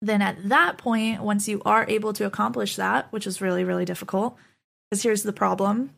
Then 0.00 0.20
at 0.20 0.48
that 0.48 0.78
point, 0.78 1.22
once 1.22 1.46
you 1.46 1.62
are 1.64 1.86
able 1.88 2.12
to 2.14 2.26
accomplish 2.26 2.76
that, 2.76 3.06
which 3.12 3.26
is 3.26 3.40
really, 3.40 3.62
really 3.62 3.84
difficult, 3.84 4.36
because 4.90 5.02
here's 5.02 5.22
the 5.22 5.32
problem 5.32 5.90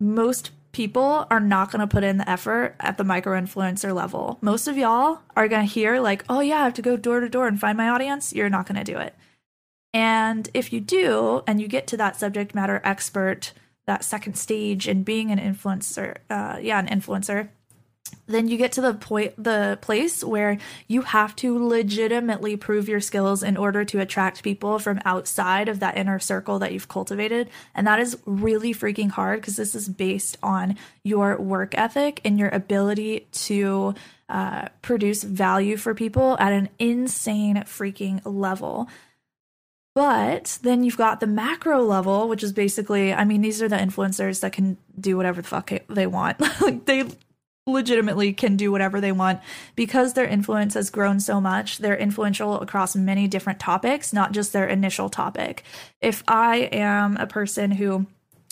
most 0.00 0.50
people 0.72 1.26
are 1.30 1.40
not 1.40 1.72
going 1.72 1.80
to 1.80 1.86
put 1.86 2.04
in 2.04 2.18
the 2.18 2.30
effort 2.30 2.74
at 2.78 2.98
the 2.98 3.04
micro 3.04 3.40
influencer 3.40 3.94
level. 3.94 4.38
Most 4.40 4.68
of 4.68 4.76
y'all 4.76 5.20
are 5.34 5.48
going 5.48 5.66
to 5.66 5.72
hear, 5.72 5.98
like, 5.98 6.24
oh, 6.28 6.40
yeah, 6.40 6.60
I 6.60 6.64
have 6.64 6.74
to 6.74 6.82
go 6.82 6.96
door 6.96 7.20
to 7.20 7.28
door 7.28 7.48
and 7.48 7.58
find 7.58 7.76
my 7.76 7.88
audience. 7.88 8.32
You're 8.32 8.50
not 8.50 8.66
going 8.66 8.82
to 8.82 8.92
do 8.92 8.98
it. 8.98 9.14
And 9.94 10.48
if 10.54 10.72
you 10.72 10.80
do, 10.80 11.42
and 11.46 11.60
you 11.60 11.68
get 11.68 11.86
to 11.88 11.96
that 11.96 12.16
subject 12.16 12.54
matter 12.54 12.80
expert, 12.84 13.52
that 13.86 14.04
second 14.04 14.34
stage 14.34 14.86
in 14.86 15.02
being 15.02 15.30
an 15.30 15.38
influencer, 15.38 16.18
uh, 16.28 16.58
yeah, 16.60 16.78
an 16.78 16.86
influencer, 16.88 17.48
then 18.26 18.48
you 18.48 18.56
get 18.56 18.72
to 18.72 18.80
the 18.80 18.94
point 18.94 19.32
the 19.42 19.78
place 19.80 20.22
where 20.22 20.58
you 20.86 21.02
have 21.02 21.34
to 21.36 21.66
legitimately 21.66 22.56
prove 22.56 22.88
your 22.88 23.00
skills 23.00 23.42
in 23.42 23.56
order 23.56 23.84
to 23.86 24.00
attract 24.00 24.42
people 24.42 24.78
from 24.78 25.00
outside 25.04 25.68
of 25.68 25.80
that 25.80 25.96
inner 25.96 26.18
circle 26.18 26.58
that 26.58 26.72
you've 26.72 26.88
cultivated. 26.88 27.48
And 27.74 27.86
that 27.86 28.00
is 28.00 28.18
really 28.26 28.74
freaking 28.74 29.10
hard 29.10 29.40
because 29.40 29.56
this 29.56 29.74
is 29.74 29.88
based 29.88 30.36
on 30.42 30.76
your 31.02 31.40
work 31.40 31.76
ethic 31.76 32.20
and 32.24 32.38
your 32.38 32.50
ability 32.50 33.28
to 33.32 33.94
uh, 34.28 34.68
produce 34.82 35.22
value 35.22 35.78
for 35.78 35.94
people 35.94 36.36
at 36.38 36.52
an 36.52 36.68
insane 36.78 37.56
freaking 37.56 38.20
level 38.24 38.88
but 39.98 40.60
then 40.62 40.84
you've 40.84 40.96
got 40.96 41.18
the 41.18 41.26
macro 41.26 41.82
level, 41.82 42.28
which 42.28 42.44
is 42.44 42.52
basically, 42.52 43.12
I 43.12 43.24
mean, 43.24 43.40
these 43.40 43.60
are 43.60 43.68
the 43.68 43.74
influencers 43.74 44.42
that 44.42 44.52
can 44.52 44.76
do 45.00 45.16
whatever 45.16 45.42
the 45.42 45.48
fuck 45.48 45.72
they 45.88 46.06
want. 46.06 46.38
like 46.60 46.84
they 46.84 47.04
legitimately 47.66 48.32
can 48.32 48.56
do 48.56 48.70
whatever 48.70 49.00
they 49.00 49.10
want 49.10 49.40
because 49.74 50.12
their 50.12 50.24
influence 50.24 50.74
has 50.74 50.88
grown 50.88 51.18
so 51.18 51.40
much. 51.40 51.78
They're 51.78 51.96
influential 51.96 52.60
across 52.60 52.94
many 52.94 53.26
different 53.26 53.58
topics, 53.58 54.12
not 54.12 54.30
just 54.30 54.52
their 54.52 54.68
initial 54.68 55.08
topic. 55.08 55.64
If 56.00 56.22
I 56.28 56.68
am 56.70 57.16
a 57.16 57.26
person 57.26 57.72
who 57.72 58.06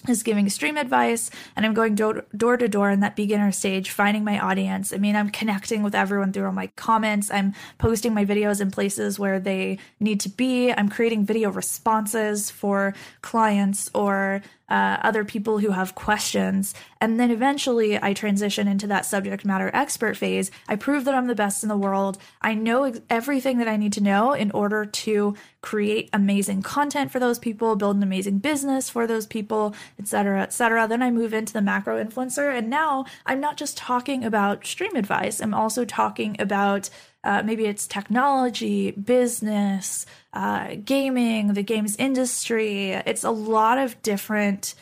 is 0.09 0.23
giving 0.23 0.49
stream 0.49 0.77
advice 0.77 1.31
and 1.57 1.67
I'm 1.67 1.75
going 1.75 1.95
door, 1.95 2.25
door 2.37 2.57
to 2.57 2.69
door 2.69 2.91
in 2.91 3.01
that 3.01 3.17
beginner 3.17 3.51
stage, 3.51 3.91
finding 3.91 4.25
my 4.25 4.39
audience. 4.39 4.93
I 4.93 4.99
mean, 4.99 5.17
I'm 5.17 5.31
connecting 5.31 5.83
with 5.83 5.95
everyone 5.95 6.33
through 6.33 6.47
all 6.47 6.53
my 6.53 6.69
comments. 6.77 7.31
I'm 7.31 7.55
posting 7.79 8.15
my 8.15 8.25
videos 8.25 8.61
in 8.61 8.71
places 8.71 9.19
where 9.19 9.41
they 9.41 9.79
need 9.99 10.21
to 10.21 10.29
be. 10.29 10.73
I'm 10.73 10.89
creating 10.89 11.27
video 11.27 11.51
responses 11.51 12.51
for 12.51 12.95
clients 13.23 13.91
or 13.95 14.43
uh, 14.69 14.99
other 15.03 15.25
people 15.25 15.59
who 15.59 15.71
have 15.71 15.95
questions. 15.95 16.75
And 17.01 17.21
then 17.21 17.31
eventually 17.31 18.01
I 18.03 18.15
transition 18.15 18.69
into 18.69 18.87
that 18.89 19.07
subject 19.07 19.45
matter 19.45 19.71
expert 19.73 20.17
phase. 20.17 20.51
I 20.69 20.77
prove 20.77 21.05
that 21.05 21.15
I'm 21.15 21.27
the 21.27 21.35
best 21.35 21.63
in 21.63 21.69
the 21.69 21.77
world. 21.77 22.19
I 22.43 22.55
know 22.55 22.93
everything 23.09 23.59
that 23.59 23.69
I 23.69 23.77
need 23.77 23.93
to 23.95 24.03
know 24.03 24.33
in 24.33 24.51
order 24.51 24.85
to 24.85 25.35
create 25.61 26.09
amazing 26.13 26.63
content 26.63 27.11
for 27.11 27.19
those 27.19 27.39
people, 27.39 27.77
build 27.77 27.97
an 27.97 28.03
amazing 28.03 28.39
business 28.39 28.89
for 28.89 29.07
those 29.07 29.27
people, 29.27 29.75
etc., 29.99 30.43
etc. 30.43 30.87
Then 30.89 31.03
I 31.03 31.11
move 31.11 31.35
into 31.35 31.53
the 31.53 31.63
macro 31.63 32.03
influencer. 32.03 32.57
And 32.57 32.71
now 32.71 33.05
I'm 33.25 33.41
not 33.41 33.57
just 33.57 33.77
talking 33.77 34.25
about 34.25 34.67
stream 34.67 34.97
advice, 34.97 35.41
I'm 35.41 35.55
also 35.55 35.85
talking 35.85 36.37
about 36.41 36.91
uh, 37.27 37.43
maybe 37.45 37.67
it's 37.67 37.89
technology, 37.89 38.93
business, 38.93 40.07
uh, 40.33 40.77
gaming, 40.85 41.55
the 41.55 41.63
games 41.65 41.97
industry. 41.97 42.93
It's 42.93 43.25
a 43.25 43.31
lot 43.31 43.79
of 43.79 44.01
different 44.03 44.77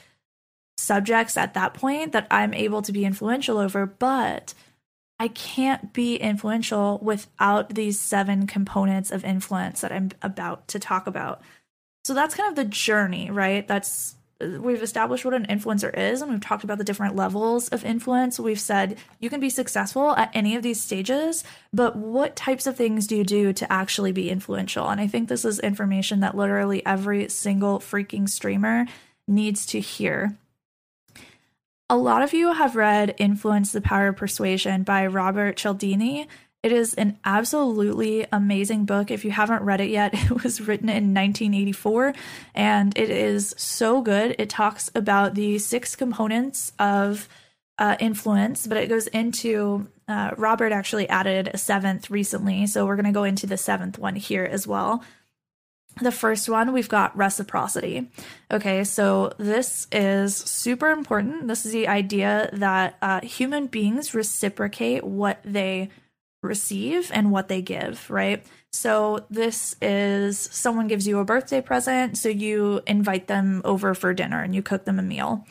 subjects 0.77 1.39
at 1.39 1.55
that 1.55 1.73
point 1.73 2.13
that 2.13 2.27
I'm 2.31 2.53
able 2.53 2.83
to 2.83 2.93
be 2.93 3.07
influential 3.07 3.57
over, 3.57 3.87
but 3.87 4.53
I 5.19 5.29
can't 5.29 5.95
be 5.95 6.17
influential 6.17 6.99
without 7.01 7.71
these 7.71 7.99
seven 7.99 8.47
components 8.47 9.11
of 9.11 9.25
influence 9.25 9.81
that 9.81 9.93
I'm 9.93 10.11
about 10.21 10.69
to 10.69 10.79
talk 10.79 11.07
about. 11.07 11.41
So 12.05 12.13
that's 12.13 12.35
kind 12.35 12.51
of 12.51 12.57
the 12.57 12.71
journey, 12.71 13.31
right? 13.31 13.67
That's 13.67 14.17
we've 14.41 14.83
established 14.83 15.25
what 15.25 15.35
an 15.35 15.47
influencer 15.47 15.97
is 15.97 16.21
and 16.21 16.31
we've 16.31 16.41
talked 16.41 16.65
about 16.65 16.79
the 16.79 16.85
different 16.85 17.17
levels 17.17 17.69
of 17.69 17.85
influence. 17.85 18.41
We've 18.41 18.61
said 18.61 18.99
you 19.21 19.31
can 19.31 19.41
be 19.41 19.51
successful 19.51 20.15
at 20.17 20.31
any 20.35 20.57
of 20.57 20.63
these 20.63 20.83
stages, 20.83 21.45
but 21.73 21.97
what 21.97 22.37
types 22.37 22.67
of 22.67 22.77
things 22.77 23.07
do 23.07 23.17
you 23.17 23.25
do 23.25 23.53
to 23.53 23.73
actually 23.73 24.13
be 24.13 24.31
influential? 24.31 24.89
And 24.89 25.01
I 25.01 25.07
think 25.07 25.29
this 25.29 25.45
is 25.45 25.61
information 25.61 26.21
that 26.21 26.37
literally 26.37 26.85
every 26.85 27.29
single 27.29 27.79
freaking 27.79 28.29
streamer 28.29 28.87
needs 29.27 29.67
to 29.67 29.81
hear. 29.81 30.37
A 31.91 31.97
lot 31.97 32.23
of 32.23 32.33
you 32.33 32.55
have 32.55 32.77
read 32.77 33.15
Influence 33.19 33.73
the 33.73 33.81
Power 33.81 34.09
of 34.09 34.17
Persuasion 34.17 34.85
by 34.85 35.07
Robert 35.07 35.57
Cialdini. 35.57 36.27
It 36.65 36.73
is 36.73 36.95
an 36.95 37.19
absolutely 37.27 38.27
amazing 38.33 38.87
book. 38.87 39.11
If 39.11 39.23
you 39.23 39.31
haven't 39.31 39.63
read 39.65 39.83
it 39.83 39.91
yet, 39.91 40.15
it 40.31 40.43
was 40.43 40.63
written 40.63 40.89
in 40.89 41.13
1984 41.13 42.15
and 42.55 42.97
it 42.97 43.11
is 43.11 43.55
so 43.59 44.01
good. 44.01 44.35
It 44.39 44.49
talks 44.49 44.91
about 44.95 45.35
the 45.35 45.59
six 45.59 45.95
components 45.95 46.73
of 46.79 47.29
uh, 47.79 47.97
influence, 48.01 48.67
but 48.67 48.79
it 48.79 48.89
goes 48.89 49.09
into 49.09 49.89
uh, 50.09 50.31
Robert 50.39 50.73
actually 50.73 51.07
added 51.11 51.51
a 51.53 51.59
seventh 51.59 52.09
recently. 52.09 52.67
So 52.67 52.87
we're 52.87 52.97
going 52.97 53.05
to 53.05 53.13
go 53.13 53.25
into 53.25 53.47
the 53.47 53.59
seventh 53.59 53.99
one 53.99 54.17
here 54.17 54.45
as 54.45 54.67
well. 54.67 55.05
The 56.01 56.13
first 56.13 56.49
one, 56.49 56.73
we've 56.73 56.89
got 56.89 57.17
reciprocity. 57.17 58.11
Okay, 58.51 58.85
so 58.85 59.33
this 59.37 59.87
is 59.93 60.35
super 60.35 60.89
important. 60.89 61.47
This 61.47 61.67
is 61.67 61.73
the 61.73 61.89
idea 61.89 62.49
that 62.55 62.97
uh, 63.03 63.21
human 63.21 63.67
beings 63.67 64.15
reciprocate 64.15 65.05
what 65.05 65.41
they 65.45 65.91
receive 66.45 67.11
and 67.13 67.33
what 67.33 67.49
they 67.49 67.63
give, 67.63 68.09
right? 68.11 68.45
So 68.73 69.25
this 69.31 69.77
is 69.81 70.39
someone 70.39 70.89
gives 70.89 71.07
you 71.07 71.19
a 71.19 71.25
birthday 71.25 71.61
present, 71.61 72.19
so 72.19 72.29
you 72.29 72.83
invite 72.87 73.27
them 73.27 73.63
over 73.65 73.95
for 73.95 74.13
dinner 74.15 74.43
and 74.43 74.55
you 74.55 74.63
cook 74.63 74.85
them 74.85 74.99
a 74.99 75.03
meal. 75.03 75.47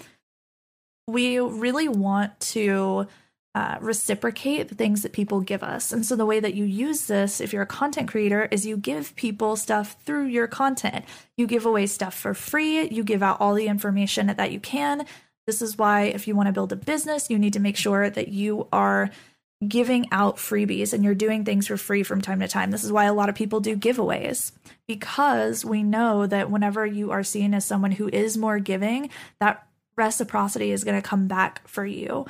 We 1.07 1.39
really 1.39 1.87
want 1.87 2.39
to 2.51 3.07
uh, 3.55 3.77
reciprocate 3.81 4.67
the 4.69 4.75
things 4.75 5.03
that 5.03 5.13
people 5.13 5.39
give 5.41 5.61
us. 5.61 5.91
And 5.91 6.05
so 6.05 6.15
the 6.15 6.25
way 6.25 6.39
that 6.39 6.55
you 6.55 6.65
use 6.65 7.05
this, 7.05 7.39
if 7.39 7.53
you're 7.53 7.61
a 7.61 7.67
content 7.67 8.09
creator, 8.09 8.47
is 8.49 8.65
you 8.65 8.77
give 8.77 9.15
people 9.15 9.55
stuff 9.55 9.95
through 10.03 10.25
your 10.25 10.47
content. 10.47 11.05
You 11.37 11.45
give 11.45 11.65
away 11.65 11.85
stuff 11.85 12.15
for 12.15 12.33
free, 12.33 12.89
you 12.89 13.03
give 13.03 13.21
out 13.21 13.39
all 13.39 13.53
the 13.53 13.67
information 13.67 14.27
that 14.27 14.51
you 14.51 14.59
can. 14.59 15.05
This 15.45 15.61
is 15.61 15.77
why, 15.77 16.03
if 16.03 16.27
you 16.27 16.35
want 16.35 16.47
to 16.47 16.53
build 16.53 16.71
a 16.71 16.77
business, 16.77 17.29
you 17.29 17.37
need 17.37 17.53
to 17.53 17.59
make 17.59 17.77
sure 17.77 18.09
that 18.09 18.29
you 18.29 18.67
are 18.71 19.11
giving 19.63 20.07
out 20.11 20.37
freebies 20.37 20.93
and 20.93 21.03
you're 21.03 21.15
doing 21.15 21.43
things 21.43 21.67
for 21.67 21.77
free 21.77 22.03
from 22.03 22.21
time 22.21 22.39
to 22.39 22.47
time. 22.47 22.71
This 22.71 22.83
is 22.83 22.91
why 22.91 23.05
a 23.05 23.13
lot 23.13 23.29
of 23.29 23.35
people 23.35 23.59
do 23.59 23.75
giveaways 23.75 24.51
because 24.87 25.65
we 25.65 25.83
know 25.83 26.27
that 26.27 26.51
whenever 26.51 26.85
you 26.85 27.11
are 27.11 27.23
seen 27.23 27.53
as 27.53 27.65
someone 27.65 27.91
who 27.91 28.09
is 28.09 28.37
more 28.37 28.59
giving, 28.59 29.09
that 29.39 29.65
reciprocity 29.95 30.71
is 30.71 30.83
going 30.83 31.01
to 31.01 31.07
come 31.07 31.27
back 31.27 31.67
for 31.67 31.85
you. 31.85 32.25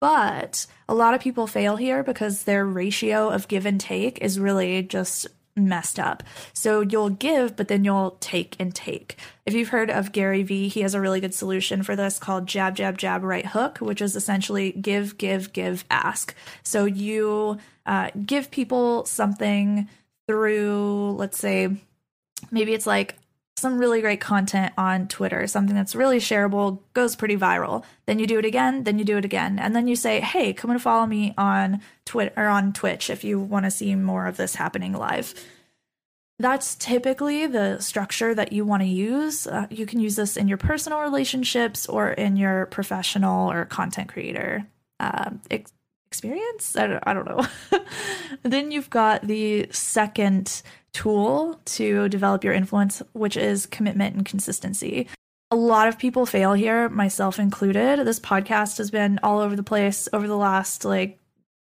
But 0.00 0.66
a 0.88 0.94
lot 0.94 1.14
of 1.14 1.20
people 1.20 1.46
fail 1.46 1.76
here 1.76 2.02
because 2.02 2.44
their 2.44 2.66
ratio 2.66 3.30
of 3.30 3.48
give 3.48 3.66
and 3.66 3.80
take 3.80 4.18
is 4.20 4.38
really 4.38 4.82
just 4.82 5.26
messed 5.56 5.98
up. 5.98 6.22
So 6.52 6.82
you'll 6.82 7.10
give, 7.10 7.56
but 7.56 7.68
then 7.68 7.84
you'll 7.84 8.16
take 8.20 8.56
and 8.60 8.74
take. 8.74 9.16
If 9.46 9.54
you've 9.54 9.70
heard 9.70 9.90
of 9.90 10.12
Gary 10.12 10.42
Vee, 10.42 10.68
he 10.68 10.82
has 10.82 10.94
a 10.94 11.00
really 11.00 11.20
good 11.20 11.34
solution 11.34 11.82
for 11.82 11.96
this 11.96 12.18
called 12.18 12.46
jab, 12.46 12.76
jab, 12.76 12.98
jab, 12.98 13.24
right 13.24 13.46
hook, 13.46 13.78
which 13.78 14.02
is 14.02 14.14
essentially 14.14 14.72
give, 14.72 15.18
give, 15.18 15.52
give, 15.52 15.84
ask. 15.90 16.34
So 16.62 16.84
you 16.84 17.58
uh, 17.86 18.10
give 18.24 18.50
people 18.50 19.04
something 19.06 19.88
through, 20.28 21.12
let's 21.12 21.38
say, 21.38 21.70
maybe 22.50 22.74
it's 22.74 22.86
like 22.86 23.16
some 23.58 23.78
really 23.78 24.02
great 24.02 24.20
content 24.20 24.74
on 24.76 25.08
Twitter, 25.08 25.46
something 25.46 25.74
that's 25.74 25.94
really 25.94 26.18
shareable, 26.18 26.80
goes 26.92 27.16
pretty 27.16 27.36
viral. 27.36 27.84
Then 28.04 28.18
you 28.18 28.26
do 28.26 28.38
it 28.38 28.44
again, 28.44 28.84
then 28.84 28.98
you 28.98 29.04
do 29.04 29.16
it 29.16 29.24
again, 29.24 29.58
and 29.58 29.74
then 29.74 29.88
you 29.88 29.96
say, 29.96 30.20
"Hey, 30.20 30.52
come 30.52 30.70
and 30.70 30.80
follow 30.80 31.06
me 31.06 31.32
on 31.38 31.80
Twitter 32.04 32.32
or 32.36 32.46
on 32.46 32.72
Twitch 32.72 33.08
if 33.08 33.24
you 33.24 33.40
want 33.40 33.64
to 33.64 33.70
see 33.70 33.94
more 33.94 34.26
of 34.26 34.36
this 34.36 34.56
happening 34.56 34.92
live." 34.92 35.34
That's 36.38 36.74
typically 36.74 37.46
the 37.46 37.80
structure 37.80 38.34
that 38.34 38.52
you 38.52 38.66
want 38.66 38.82
to 38.82 38.88
use. 38.88 39.46
Uh, 39.46 39.66
you 39.70 39.86
can 39.86 40.00
use 40.00 40.16
this 40.16 40.36
in 40.36 40.48
your 40.48 40.58
personal 40.58 41.00
relationships 41.00 41.86
or 41.86 42.10
in 42.10 42.36
your 42.36 42.66
professional 42.66 43.50
or 43.50 43.64
content 43.64 44.08
creator 44.10 44.66
uh, 45.00 45.30
experience. 46.06 46.76
I 46.76 46.86
don't, 46.86 47.02
I 47.06 47.14
don't 47.14 47.28
know. 47.28 47.46
then 48.42 48.70
you've 48.70 48.90
got 48.90 49.26
the 49.26 49.68
second 49.70 50.62
tool 50.92 51.60
to 51.66 52.08
develop 52.08 52.42
your 52.42 52.54
influence, 52.54 53.02
which 53.12 53.36
is 53.36 53.66
commitment 53.66 54.16
and 54.16 54.24
consistency. 54.24 55.08
A 55.50 55.56
lot 55.56 55.88
of 55.88 55.98
people 55.98 56.26
fail 56.26 56.54
here, 56.54 56.88
myself 56.88 57.38
included. 57.38 58.04
This 58.06 58.18
podcast 58.18 58.78
has 58.78 58.90
been 58.90 59.20
all 59.22 59.38
over 59.38 59.54
the 59.54 59.62
place 59.62 60.08
over 60.12 60.26
the 60.26 60.36
last 60.36 60.84
like 60.84 61.20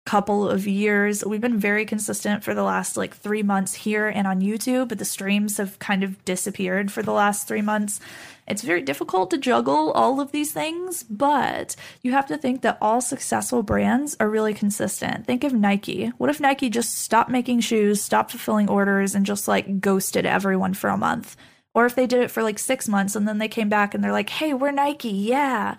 couple 0.05 0.49
of 0.49 0.67
years. 0.67 1.25
We've 1.25 1.41
been 1.41 1.59
very 1.59 1.85
consistent 1.85 2.43
for 2.43 2.55
the 2.55 2.65
last 2.65 2.97
like 2.97 3.15
three 3.15 3.43
months 3.43 3.75
here 3.75 4.09
and 4.09 4.27
on 4.27 4.41
YouTube, 4.41 4.89
but 4.89 4.99
the 4.99 5.05
streams 5.05 5.59
have 5.59 5.79
kind 5.79 6.03
of 6.03 6.25
disappeared 6.25 6.91
for 6.91 7.03
the 7.03 7.13
last 7.13 7.47
three 7.47 7.63
months. 7.63 8.01
It's 8.49 8.63
very 8.63 8.83
difficult 8.83 9.31
to 9.31 9.39
juggle 9.39 9.93
all 9.93 10.21
of 10.21 10.33
these 10.33 10.53
things, 10.53 11.05
but 11.05 11.77
you 12.03 12.11
have 12.11 12.27
to 12.27 12.37
think 12.37 12.63
that 12.63 12.79
all 12.81 13.01
successful 13.01 13.63
brands 13.63 14.17
are 14.19 14.29
really 14.29 14.55
consistent. 14.55 15.27
Think 15.27 15.45
of 15.45 15.55
Nike. 15.55 16.09
What 16.19 16.31
if 16.31 16.41
Nike 16.41 16.69
just 16.69 16.99
stopped 16.99 17.31
making 17.31 17.61
shoes, 17.61 18.03
stopped 18.03 18.33
fulfilling 18.33 18.69
orders, 18.69 19.15
and 19.15 19.25
just 19.25 19.47
like 19.47 19.81
ghosted 19.81 20.27
everyone 20.27 20.75
for 20.75 20.91
a 20.91 20.97
month? 20.97 21.37
Or 21.75 21.87
if 21.87 21.95
they 21.95 22.09
did 22.09 22.23
it 22.23 22.31
for 22.31 22.43
like 22.43 22.59
six 22.59 22.89
months 22.89 23.15
and 23.15 23.27
then 23.27 23.39
they 23.39 23.49
came 23.49 23.69
back 23.69 23.95
and 23.95 24.03
they're 24.03 24.13
like, 24.13 24.31
hey, 24.31 24.53
we're 24.53 24.73
Nike, 24.73 25.11
yeah. 25.11 25.77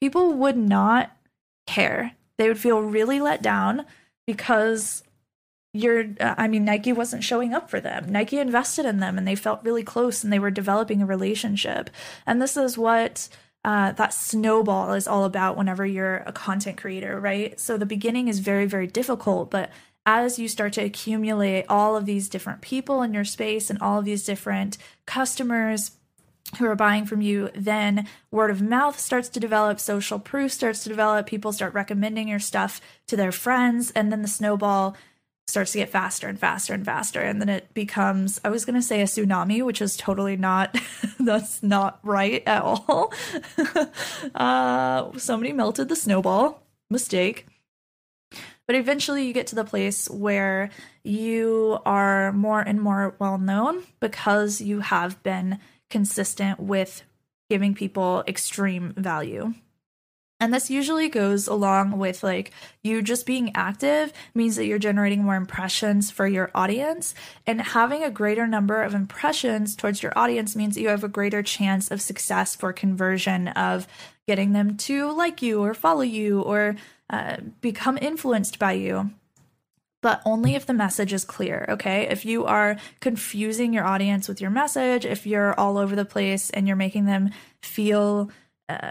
People 0.00 0.32
would 0.34 0.56
not 0.56 1.10
care 1.66 2.12
they 2.38 2.48
would 2.48 2.58
feel 2.58 2.80
really 2.80 3.20
let 3.20 3.42
down 3.42 3.84
because 4.26 5.02
you're 5.74 6.06
i 6.20 6.48
mean 6.48 6.64
nike 6.64 6.92
wasn't 6.92 7.22
showing 7.22 7.52
up 7.52 7.68
for 7.68 7.80
them. 7.80 8.10
Nike 8.10 8.38
invested 8.38 8.86
in 8.86 9.00
them 9.00 9.18
and 9.18 9.28
they 9.28 9.34
felt 9.34 9.64
really 9.64 9.82
close 9.84 10.24
and 10.24 10.32
they 10.32 10.38
were 10.38 10.50
developing 10.50 11.02
a 11.02 11.06
relationship. 11.06 11.90
And 12.26 12.40
this 12.40 12.56
is 12.56 12.78
what 12.78 13.28
uh, 13.64 13.92
that 13.92 14.14
snowball 14.14 14.92
is 14.92 15.08
all 15.08 15.24
about 15.24 15.56
whenever 15.56 15.84
you're 15.84 16.18
a 16.26 16.32
content 16.32 16.78
creator 16.78 17.20
right? 17.20 17.58
So 17.60 17.76
the 17.76 17.86
beginning 17.86 18.28
is 18.28 18.38
very 18.38 18.66
very 18.66 18.86
difficult 18.86 19.50
but 19.50 19.70
as 20.06 20.38
you 20.38 20.48
start 20.48 20.72
to 20.72 20.82
accumulate 20.82 21.66
all 21.68 21.94
of 21.94 22.06
these 22.06 22.30
different 22.30 22.62
people 22.62 23.02
in 23.02 23.12
your 23.12 23.26
space 23.26 23.68
and 23.68 23.78
all 23.82 23.98
of 23.98 24.06
these 24.06 24.24
different 24.24 24.78
customers 25.04 25.90
who 26.56 26.66
are 26.66 26.76
buying 26.76 27.04
from 27.04 27.20
you, 27.20 27.50
then 27.54 28.06
word 28.30 28.50
of 28.50 28.62
mouth 28.62 28.98
starts 28.98 29.28
to 29.30 29.40
develop, 29.40 29.78
social 29.78 30.18
proof 30.18 30.52
starts 30.52 30.82
to 30.82 30.88
develop, 30.88 31.26
people 31.26 31.52
start 31.52 31.74
recommending 31.74 32.28
your 32.28 32.38
stuff 32.38 32.80
to 33.06 33.16
their 33.16 33.32
friends, 33.32 33.90
and 33.92 34.10
then 34.10 34.22
the 34.22 34.28
snowball 34.28 34.96
starts 35.46 35.72
to 35.72 35.78
get 35.78 35.88
faster 35.88 36.28
and 36.28 36.38
faster 36.38 36.74
and 36.74 36.84
faster 36.84 37.22
and 37.22 37.40
then 37.40 37.48
it 37.48 37.72
becomes 37.72 38.38
i 38.44 38.50
was 38.50 38.66
going 38.66 38.74
to 38.74 38.82
say 38.82 39.00
a 39.00 39.04
tsunami 39.04 39.64
which 39.64 39.80
is 39.80 39.96
totally 39.96 40.36
not 40.36 40.78
that's 41.20 41.62
not 41.62 41.98
right 42.02 42.42
at 42.46 42.62
all. 42.62 43.12
Uh 44.34 45.16
somebody 45.16 45.52
melted 45.52 45.88
the 45.88 45.96
snowball 45.96 46.62
mistake. 46.90 47.46
But 48.66 48.76
eventually 48.76 49.26
you 49.26 49.32
get 49.32 49.46
to 49.48 49.54
the 49.54 49.64
place 49.64 50.08
where 50.10 50.70
you 51.02 51.78
are 51.86 52.32
more 52.32 52.60
and 52.60 52.80
more 52.80 53.14
well 53.18 53.38
known 53.38 53.84
because 54.00 54.60
you 54.60 54.80
have 54.80 55.22
been 55.22 55.58
consistent 55.90 56.60
with 56.60 57.02
giving 57.50 57.74
people 57.74 58.24
extreme 58.26 58.92
value. 58.96 59.54
And 60.40 60.54
this 60.54 60.70
usually 60.70 61.08
goes 61.08 61.48
along 61.48 61.98
with 61.98 62.22
like 62.22 62.52
you 62.84 63.02
just 63.02 63.26
being 63.26 63.50
active 63.56 64.12
means 64.34 64.54
that 64.54 64.66
you're 64.66 64.78
generating 64.78 65.24
more 65.24 65.34
impressions 65.34 66.12
for 66.12 66.28
your 66.28 66.50
audience. 66.54 67.14
And 67.44 67.60
having 67.60 68.04
a 68.04 68.10
greater 68.10 68.46
number 68.46 68.82
of 68.82 68.94
impressions 68.94 69.74
towards 69.74 70.00
your 70.00 70.16
audience 70.16 70.54
means 70.54 70.76
that 70.76 70.82
you 70.82 70.90
have 70.90 71.02
a 71.02 71.08
greater 71.08 71.42
chance 71.42 71.90
of 71.90 72.00
success 72.00 72.54
for 72.54 72.72
conversion 72.72 73.48
of 73.48 73.88
getting 74.28 74.52
them 74.52 74.76
to 74.76 75.10
like 75.10 75.42
you 75.42 75.60
or 75.64 75.74
follow 75.74 76.02
you 76.02 76.42
or 76.42 76.76
uh, 77.10 77.38
become 77.60 77.98
influenced 78.00 78.60
by 78.60 78.72
you 78.72 79.10
but 80.00 80.22
only 80.24 80.54
if 80.54 80.66
the 80.66 80.72
message 80.72 81.12
is 81.12 81.24
clear, 81.24 81.66
okay? 81.68 82.06
If 82.08 82.24
you 82.24 82.44
are 82.44 82.76
confusing 83.00 83.72
your 83.72 83.84
audience 83.84 84.28
with 84.28 84.40
your 84.40 84.50
message, 84.50 85.04
if 85.04 85.26
you're 85.26 85.58
all 85.58 85.78
over 85.78 85.96
the 85.96 86.04
place 86.04 86.50
and 86.50 86.66
you're 86.66 86.76
making 86.76 87.06
them 87.06 87.30
feel 87.62 88.30
uh, 88.68 88.90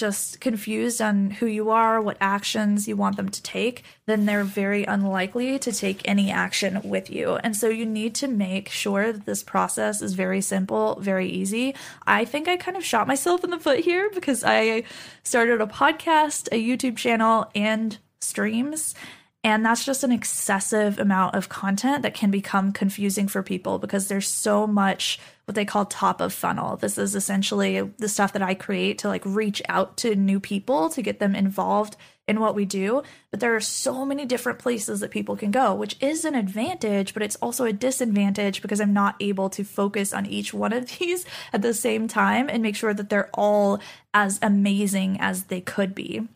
just 0.00 0.40
confused 0.40 1.02
on 1.02 1.30
who 1.30 1.46
you 1.46 1.68
are, 1.68 2.00
what 2.00 2.16
actions 2.22 2.88
you 2.88 2.96
want 2.96 3.16
them 3.16 3.28
to 3.28 3.42
take, 3.42 3.84
then 4.06 4.24
they're 4.24 4.44
very 4.44 4.84
unlikely 4.84 5.58
to 5.58 5.70
take 5.70 6.00
any 6.08 6.30
action 6.30 6.80
with 6.82 7.10
you. 7.10 7.34
And 7.36 7.54
so 7.54 7.68
you 7.68 7.84
need 7.84 8.14
to 8.16 8.26
make 8.26 8.70
sure 8.70 9.12
that 9.12 9.26
this 9.26 9.42
process 9.42 10.00
is 10.00 10.14
very 10.14 10.40
simple, 10.40 10.98
very 11.00 11.28
easy. 11.28 11.74
I 12.06 12.24
think 12.24 12.48
I 12.48 12.56
kind 12.56 12.78
of 12.78 12.84
shot 12.84 13.06
myself 13.06 13.44
in 13.44 13.50
the 13.50 13.58
foot 13.58 13.80
here 13.80 14.08
because 14.14 14.42
I 14.42 14.84
started 15.22 15.60
a 15.60 15.66
podcast, 15.66 16.48
a 16.50 16.62
YouTube 16.62 16.96
channel, 16.96 17.50
and 17.54 17.98
streams 18.22 18.94
and 19.42 19.64
that's 19.64 19.86
just 19.86 20.04
an 20.04 20.12
excessive 20.12 20.98
amount 20.98 21.34
of 21.34 21.48
content 21.48 22.02
that 22.02 22.12
can 22.12 22.30
become 22.30 22.72
confusing 22.72 23.26
for 23.26 23.42
people 23.42 23.78
because 23.78 24.08
there's 24.08 24.28
so 24.28 24.66
much 24.66 25.18
what 25.46 25.54
they 25.54 25.64
call 25.64 25.86
top 25.86 26.20
of 26.20 26.34
funnel. 26.34 26.76
This 26.76 26.98
is 26.98 27.14
essentially 27.14 27.80
the 27.80 28.08
stuff 28.08 28.34
that 28.34 28.42
I 28.42 28.52
create 28.52 28.98
to 28.98 29.08
like 29.08 29.24
reach 29.24 29.62
out 29.68 29.96
to 29.98 30.14
new 30.14 30.40
people 30.40 30.90
to 30.90 31.00
get 31.00 31.20
them 31.20 31.34
involved 31.34 31.96
in 32.28 32.38
what 32.38 32.54
we 32.54 32.66
do. 32.66 33.02
But 33.30 33.40
there 33.40 33.56
are 33.56 33.60
so 33.60 34.04
many 34.04 34.26
different 34.26 34.58
places 34.58 35.00
that 35.00 35.10
people 35.10 35.36
can 35.36 35.50
go, 35.50 35.74
which 35.74 35.96
is 36.00 36.26
an 36.26 36.34
advantage, 36.34 37.14
but 37.14 37.22
it's 37.22 37.36
also 37.36 37.64
a 37.64 37.72
disadvantage 37.72 38.60
because 38.60 38.80
I'm 38.80 38.92
not 38.92 39.16
able 39.20 39.48
to 39.50 39.64
focus 39.64 40.12
on 40.12 40.26
each 40.26 40.52
one 40.52 40.74
of 40.74 40.86
these 40.98 41.24
at 41.52 41.62
the 41.62 41.72
same 41.72 42.08
time 42.08 42.50
and 42.50 42.62
make 42.62 42.76
sure 42.76 42.92
that 42.92 43.08
they're 43.08 43.30
all 43.32 43.80
as 44.12 44.38
amazing 44.42 45.16
as 45.18 45.44
they 45.44 45.62
could 45.62 45.94
be. 45.94 46.28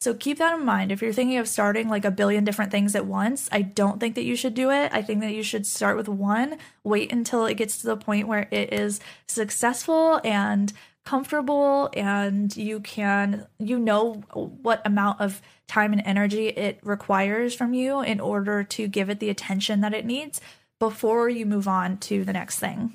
So 0.00 0.12
keep 0.12 0.38
that 0.38 0.58
in 0.58 0.64
mind. 0.64 0.92
If 0.92 1.00
you're 1.00 1.12
thinking 1.12 1.38
of 1.38 1.48
starting 1.48 1.88
like 1.88 2.04
a 2.04 2.10
billion 2.10 2.44
different 2.44 2.70
things 2.70 2.94
at 2.94 3.06
once, 3.06 3.48
I 3.50 3.62
don't 3.62 4.00
think 4.00 4.16
that 4.16 4.24
you 4.24 4.36
should 4.36 4.54
do 4.54 4.70
it. 4.70 4.92
I 4.92 5.00
think 5.00 5.20
that 5.22 5.32
you 5.32 5.42
should 5.42 5.66
start 5.66 5.96
with 5.96 6.08
one, 6.08 6.58
wait 6.82 7.10
until 7.10 7.46
it 7.46 7.54
gets 7.54 7.78
to 7.78 7.86
the 7.86 7.96
point 7.96 8.28
where 8.28 8.48
it 8.50 8.72
is 8.72 9.00
successful 9.26 10.20
and 10.22 10.72
comfortable 11.04 11.90
and 11.92 12.56
you 12.56 12.80
can 12.80 13.46
you 13.58 13.78
know 13.78 14.14
what 14.32 14.80
amount 14.86 15.20
of 15.20 15.42
time 15.68 15.92
and 15.92 16.02
energy 16.06 16.48
it 16.48 16.80
requires 16.82 17.54
from 17.54 17.74
you 17.74 18.00
in 18.00 18.20
order 18.20 18.64
to 18.64 18.88
give 18.88 19.10
it 19.10 19.20
the 19.20 19.28
attention 19.28 19.80
that 19.82 19.92
it 19.92 20.06
needs 20.06 20.40
before 20.78 21.28
you 21.28 21.46
move 21.46 21.68
on 21.68 21.98
to 21.98 22.24
the 22.24 22.32
next 22.32 22.58
thing. 22.58 22.94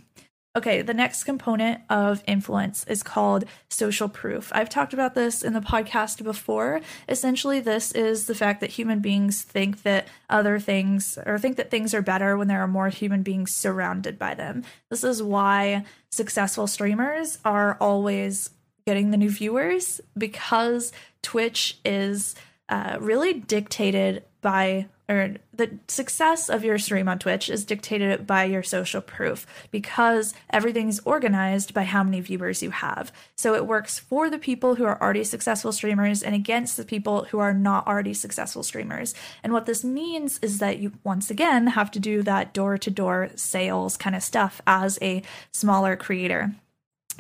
Okay, 0.56 0.82
the 0.82 0.96
next 0.96 1.26
component 1.26 1.82
of 1.92 2.24
influence 2.26 2.84
is 2.86 3.04
called 3.04 3.46
social 3.70 4.10
proof. 4.10 4.52
I've 4.54 4.68
talked 4.68 4.94
about 4.94 5.14
this 5.14 5.44
in 5.44 5.54
the 5.54 5.62
podcast 5.62 6.24
before. 6.24 6.82
Essentially, 7.08 7.60
this 7.60 7.92
is 7.92 8.26
the 8.26 8.34
fact 8.34 8.60
that 8.62 8.72
human 8.72 9.00
beings 9.00 9.44
think 9.44 9.84
that 9.84 10.08
other 10.28 10.60
things 10.60 11.20
or 11.24 11.38
think 11.38 11.58
that 11.58 11.70
things 11.70 11.94
are 11.94 12.02
better 12.02 12.36
when 12.36 12.48
there 12.48 12.64
are 12.64 12.68
more 12.68 12.90
human 12.90 13.22
beings 13.22 13.54
surrounded 13.54 14.18
by 14.18 14.34
them. 14.34 14.64
This 14.90 15.04
is 15.04 15.22
why 15.22 15.86
successful 16.12 16.66
streamers 16.66 17.38
are 17.46 17.78
always 17.80 18.50
getting 18.88 19.12
the 19.12 19.18
new 19.18 19.30
viewers 19.30 20.02
because 20.18 20.92
Twitch 21.22 21.78
is 21.86 22.34
uh, 22.70 22.98
really 23.00 23.34
dictated 23.34 24.24
by 24.42 24.88
or 25.10 25.36
the 25.54 25.80
success 25.88 26.50
of 26.50 26.64
your 26.64 26.78
stream 26.78 27.10
on 27.10 27.18
Twitch 27.18 27.50
is 27.50 27.66
dictated 27.66 28.28
by 28.28 28.44
your 28.44 28.62
social 28.62 29.02
proof 29.02 29.48
because 29.72 30.34
everything's 30.52 31.00
organized 31.00 31.74
by 31.74 31.84
how 31.84 32.04
many 32.04 32.22
viewers 32.22 32.62
you 32.62 32.70
have. 32.70 33.12
So 33.36 33.56
it 33.56 33.66
works 33.66 33.98
for 33.98 34.30
the 34.30 34.38
people 34.38 34.76
who 34.76 34.86
are 34.86 35.02
already 35.02 35.24
successful 35.24 35.72
streamers 35.72 36.22
and 36.22 36.36
against 36.36 36.78
the 36.78 36.86
people 36.86 37.26
who 37.26 37.40
are 37.40 37.54
not 37.54 37.88
already 37.88 38.14
successful 38.14 38.62
streamers. 38.62 39.16
And 39.44 39.52
what 39.52 39.66
this 39.66 39.84
means 39.84 40.40
is 40.44 40.60
that 40.60 40.78
you 40.78 40.94
once 41.04 41.32
again 41.32 41.68
have 41.68 41.90
to 41.92 42.00
do 42.00 42.22
that 42.24 42.54
door 42.54 42.78
to 42.78 42.92
door 42.92 43.32
sales 43.36 43.98
kind 43.98 44.16
of 44.16 44.22
stuff 44.22 44.62
as 44.68 45.00
a 45.02 45.24
smaller 45.52 45.96
creator. 45.96 46.54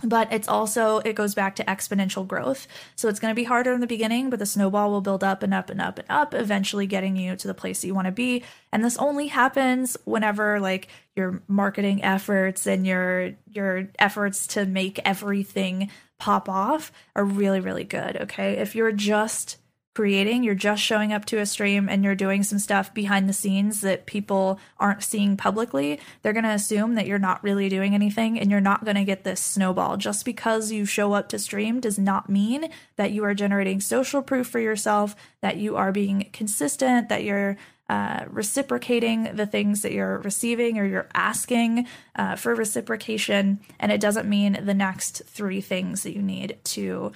But 0.03 0.31
it's 0.31 0.47
also 0.47 0.99
it 0.99 1.13
goes 1.13 1.35
back 1.35 1.55
to 1.57 1.63
exponential 1.65 2.27
growth. 2.27 2.67
So 2.95 3.09
it's 3.09 3.19
going 3.19 3.31
to 3.31 3.35
be 3.35 3.43
harder 3.43 3.73
in 3.73 3.81
the 3.81 3.87
beginning 3.87 4.29
but 4.29 4.39
the 4.39 4.45
snowball 4.45 4.91
will 4.91 5.01
build 5.01 5.23
up 5.23 5.43
and 5.43 5.53
up 5.53 5.69
and 5.69 5.81
up 5.81 5.99
and 5.99 6.09
up 6.09 6.33
eventually 6.33 6.87
getting 6.87 7.15
you 7.15 7.35
to 7.35 7.47
the 7.47 7.53
place 7.53 7.81
that 7.81 7.87
you 7.87 7.95
want 7.95 8.05
to 8.05 8.11
be. 8.11 8.43
And 8.71 8.83
this 8.83 8.97
only 8.97 9.27
happens 9.27 9.97
whenever 10.05 10.59
like 10.59 10.87
your 11.15 11.41
marketing 11.47 12.03
efforts 12.03 12.67
and 12.67 12.85
your 12.85 13.31
your 13.51 13.89
efforts 13.97 14.47
to 14.47 14.65
make 14.65 14.99
everything 15.05 15.89
pop 16.17 16.49
off 16.49 16.91
are 17.15 17.23
really 17.23 17.59
really 17.59 17.83
good 17.83 18.17
okay? 18.17 18.53
If 18.53 18.75
you're 18.75 18.91
just 18.91 19.57
creating, 19.99 20.43
you're 20.43 20.55
just 20.55 20.81
showing 20.81 21.11
up 21.11 21.25
to 21.25 21.39
a 21.39 21.45
stream 21.45 21.89
and 21.89 22.05
you're 22.05 22.15
doing 22.15 22.41
some 22.41 22.57
stuff 22.57 22.93
behind 22.93 23.27
the 23.27 23.33
scenes 23.33 23.81
that 23.81 24.05
people 24.05 24.57
aren't 24.77 25.03
seeing 25.03 25.35
publicly, 25.35 25.99
they're 26.21 26.31
going 26.31 26.45
to 26.45 26.49
assume 26.49 26.95
that 26.95 27.05
you're 27.05 27.19
not 27.19 27.43
really 27.43 27.67
doing 27.67 27.93
anything 27.93 28.39
and 28.39 28.49
you're 28.49 28.61
not 28.61 28.85
going 28.85 28.95
to 28.95 29.03
get 29.03 29.25
this 29.25 29.41
snowball. 29.41 29.97
Just 29.97 30.23
because 30.23 30.71
you 30.71 30.85
show 30.85 31.11
up 31.11 31.27
to 31.27 31.37
stream 31.37 31.81
does 31.81 31.99
not 31.99 32.29
mean 32.29 32.69
that 32.95 33.11
you 33.11 33.25
are 33.25 33.33
generating 33.33 33.81
social 33.81 34.21
proof 34.21 34.47
for 34.47 34.61
yourself, 34.61 35.17
that 35.41 35.57
you 35.57 35.75
are 35.75 35.91
being 35.91 36.29
consistent, 36.31 37.09
that 37.09 37.25
you're 37.25 37.57
uh, 37.89 38.23
reciprocating 38.29 39.35
the 39.35 39.47
things 39.47 39.81
that 39.81 39.91
you're 39.91 40.19
receiving 40.19 40.77
or 40.77 40.85
you're 40.85 41.09
asking 41.13 41.85
uh, 42.15 42.37
for 42.37 42.55
reciprocation. 42.55 43.59
And 43.81 43.91
it 43.91 43.99
doesn't 43.99 44.29
mean 44.29 44.63
the 44.63 44.73
next 44.73 45.23
three 45.25 45.59
things 45.59 46.03
that 46.03 46.15
you 46.15 46.21
need 46.21 46.57
to 46.63 47.11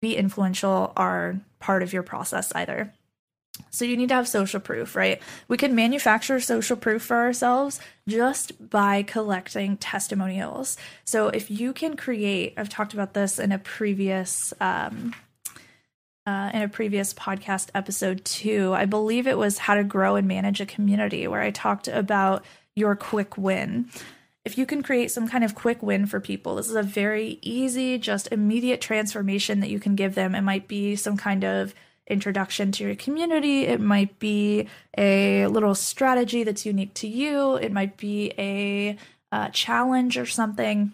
be 0.00 0.14
influential 0.14 0.92
are 0.96 1.40
part 1.58 1.82
of 1.82 1.92
your 1.92 2.02
process 2.02 2.52
either. 2.54 2.92
So 3.70 3.84
you 3.84 3.96
need 3.96 4.08
to 4.10 4.14
have 4.14 4.28
social 4.28 4.60
proof, 4.60 4.94
right? 4.94 5.20
We 5.48 5.56
can 5.56 5.74
manufacture 5.74 6.40
social 6.40 6.76
proof 6.76 7.02
for 7.02 7.16
ourselves 7.16 7.80
just 8.06 8.70
by 8.70 9.02
collecting 9.02 9.76
testimonials. 9.76 10.76
So 11.04 11.28
if 11.28 11.50
you 11.50 11.72
can 11.72 11.96
create, 11.96 12.54
I've 12.56 12.68
talked 12.68 12.94
about 12.94 13.14
this 13.14 13.38
in 13.38 13.52
a 13.52 13.58
previous 13.58 14.54
um, 14.60 15.14
uh, 16.26 16.50
in 16.52 16.60
a 16.60 16.68
previous 16.68 17.14
podcast 17.14 17.70
episode 17.74 18.22
too. 18.24 18.74
I 18.74 18.84
believe 18.84 19.26
it 19.26 19.38
was 19.38 19.56
how 19.56 19.74
to 19.74 19.84
grow 19.84 20.16
and 20.16 20.28
manage 20.28 20.60
a 20.60 20.66
community, 20.66 21.26
where 21.26 21.40
I 21.40 21.50
talked 21.50 21.88
about 21.88 22.44
your 22.76 22.94
quick 22.96 23.38
win 23.38 23.88
if 24.48 24.56
you 24.56 24.64
can 24.64 24.82
create 24.82 25.10
some 25.10 25.28
kind 25.28 25.44
of 25.44 25.54
quick 25.54 25.82
win 25.82 26.06
for 26.06 26.20
people, 26.20 26.54
this 26.54 26.70
is 26.70 26.74
a 26.74 26.82
very 26.82 27.38
easy, 27.42 27.98
just 27.98 28.32
immediate 28.32 28.80
transformation 28.80 29.60
that 29.60 29.68
you 29.68 29.78
can 29.78 29.94
give 29.94 30.14
them. 30.14 30.34
It 30.34 30.40
might 30.40 30.66
be 30.66 30.96
some 30.96 31.18
kind 31.18 31.44
of 31.44 31.74
introduction 32.06 32.72
to 32.72 32.84
your 32.84 32.94
community, 32.94 33.66
it 33.66 33.78
might 33.78 34.18
be 34.18 34.66
a 34.96 35.46
little 35.48 35.74
strategy 35.74 36.44
that's 36.44 36.64
unique 36.64 36.94
to 36.94 37.06
you, 37.06 37.56
it 37.56 37.70
might 37.70 37.98
be 37.98 38.32
a 38.38 38.96
uh, 39.30 39.50
challenge 39.50 40.16
or 40.16 40.24
something. 40.24 40.92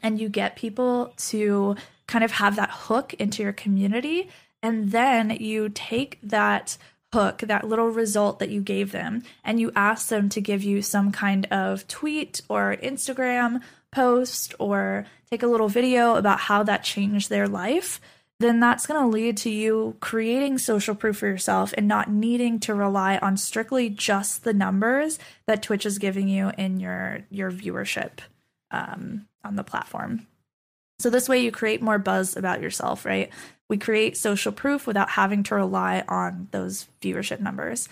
And 0.00 0.20
you 0.20 0.28
get 0.28 0.54
people 0.54 1.12
to 1.30 1.74
kind 2.06 2.22
of 2.22 2.30
have 2.30 2.54
that 2.54 2.70
hook 2.70 3.14
into 3.14 3.42
your 3.42 3.52
community. 3.52 4.28
And 4.62 4.92
then 4.92 5.30
you 5.30 5.70
take 5.70 6.20
that 6.22 6.78
hook, 7.12 7.38
that 7.38 7.66
little 7.66 7.88
result 7.88 8.38
that 8.38 8.50
you 8.50 8.60
gave 8.60 8.92
them, 8.92 9.22
and 9.44 9.60
you 9.60 9.72
ask 9.74 10.08
them 10.08 10.28
to 10.30 10.40
give 10.40 10.62
you 10.62 10.82
some 10.82 11.12
kind 11.12 11.46
of 11.46 11.86
tweet 11.88 12.42
or 12.48 12.76
Instagram 12.82 13.62
post 13.90 14.54
or 14.58 15.06
take 15.30 15.42
a 15.42 15.46
little 15.46 15.68
video 15.68 16.16
about 16.16 16.40
how 16.40 16.62
that 16.62 16.84
changed 16.84 17.30
their 17.30 17.48
life, 17.48 18.00
then 18.38 18.60
that's 18.60 18.86
going 18.86 19.00
to 19.00 19.06
lead 19.06 19.36
to 19.38 19.50
you 19.50 19.96
creating 20.00 20.58
social 20.58 20.94
proof 20.94 21.18
for 21.18 21.26
yourself 21.26 21.72
and 21.76 21.88
not 21.88 22.10
needing 22.10 22.60
to 22.60 22.74
rely 22.74 23.16
on 23.18 23.36
strictly 23.36 23.88
just 23.88 24.44
the 24.44 24.52
numbers 24.52 25.18
that 25.46 25.62
Twitch 25.62 25.86
is 25.86 25.98
giving 25.98 26.28
you 26.28 26.52
in 26.58 26.78
your 26.78 27.20
your 27.30 27.50
viewership 27.50 28.18
um, 28.70 29.26
on 29.42 29.56
the 29.56 29.64
platform. 29.64 30.26
So 30.98 31.10
this 31.10 31.28
way 31.28 31.40
you 31.40 31.52
create 31.52 31.82
more 31.82 31.98
buzz 31.98 32.36
about 32.36 32.60
yourself, 32.60 33.04
right? 33.04 33.30
We 33.68 33.76
create 33.76 34.16
social 34.16 34.52
proof 34.52 34.86
without 34.86 35.10
having 35.10 35.42
to 35.44 35.54
rely 35.54 36.04
on 36.08 36.48
those 36.52 36.88
viewership 37.02 37.40
numbers. 37.40 37.88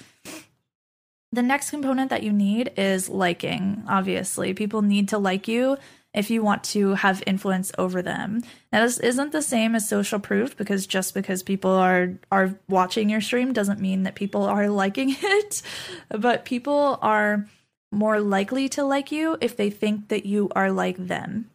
The 1.32 1.42
next 1.42 1.70
component 1.70 2.10
that 2.10 2.22
you 2.22 2.32
need 2.32 2.72
is 2.76 3.08
liking. 3.08 3.82
Obviously, 3.88 4.54
people 4.54 4.82
need 4.82 5.08
to 5.08 5.18
like 5.18 5.48
you 5.48 5.76
if 6.14 6.30
you 6.30 6.44
want 6.44 6.62
to 6.62 6.94
have 6.94 7.24
influence 7.26 7.72
over 7.76 8.00
them. 8.00 8.42
Now, 8.72 8.82
this 8.82 8.98
isn't 8.98 9.32
the 9.32 9.42
same 9.42 9.74
as 9.74 9.88
social 9.88 10.20
proof 10.20 10.56
because 10.56 10.86
just 10.86 11.12
because 11.12 11.42
people 11.42 11.72
are 11.72 12.14
are 12.30 12.56
watching 12.68 13.10
your 13.10 13.20
stream 13.20 13.52
doesn't 13.52 13.80
mean 13.80 14.04
that 14.04 14.14
people 14.14 14.44
are 14.44 14.68
liking 14.84 15.16
it, 15.20 15.60
but 16.08 16.44
people 16.44 17.00
are 17.02 17.46
more 17.90 18.20
likely 18.20 18.68
to 18.68 18.84
like 18.84 19.10
you 19.10 19.36
if 19.40 19.56
they 19.56 19.70
think 19.70 20.08
that 20.08 20.26
you 20.26 20.50
are 20.54 20.70
like 20.70 20.96
them. 20.96 21.50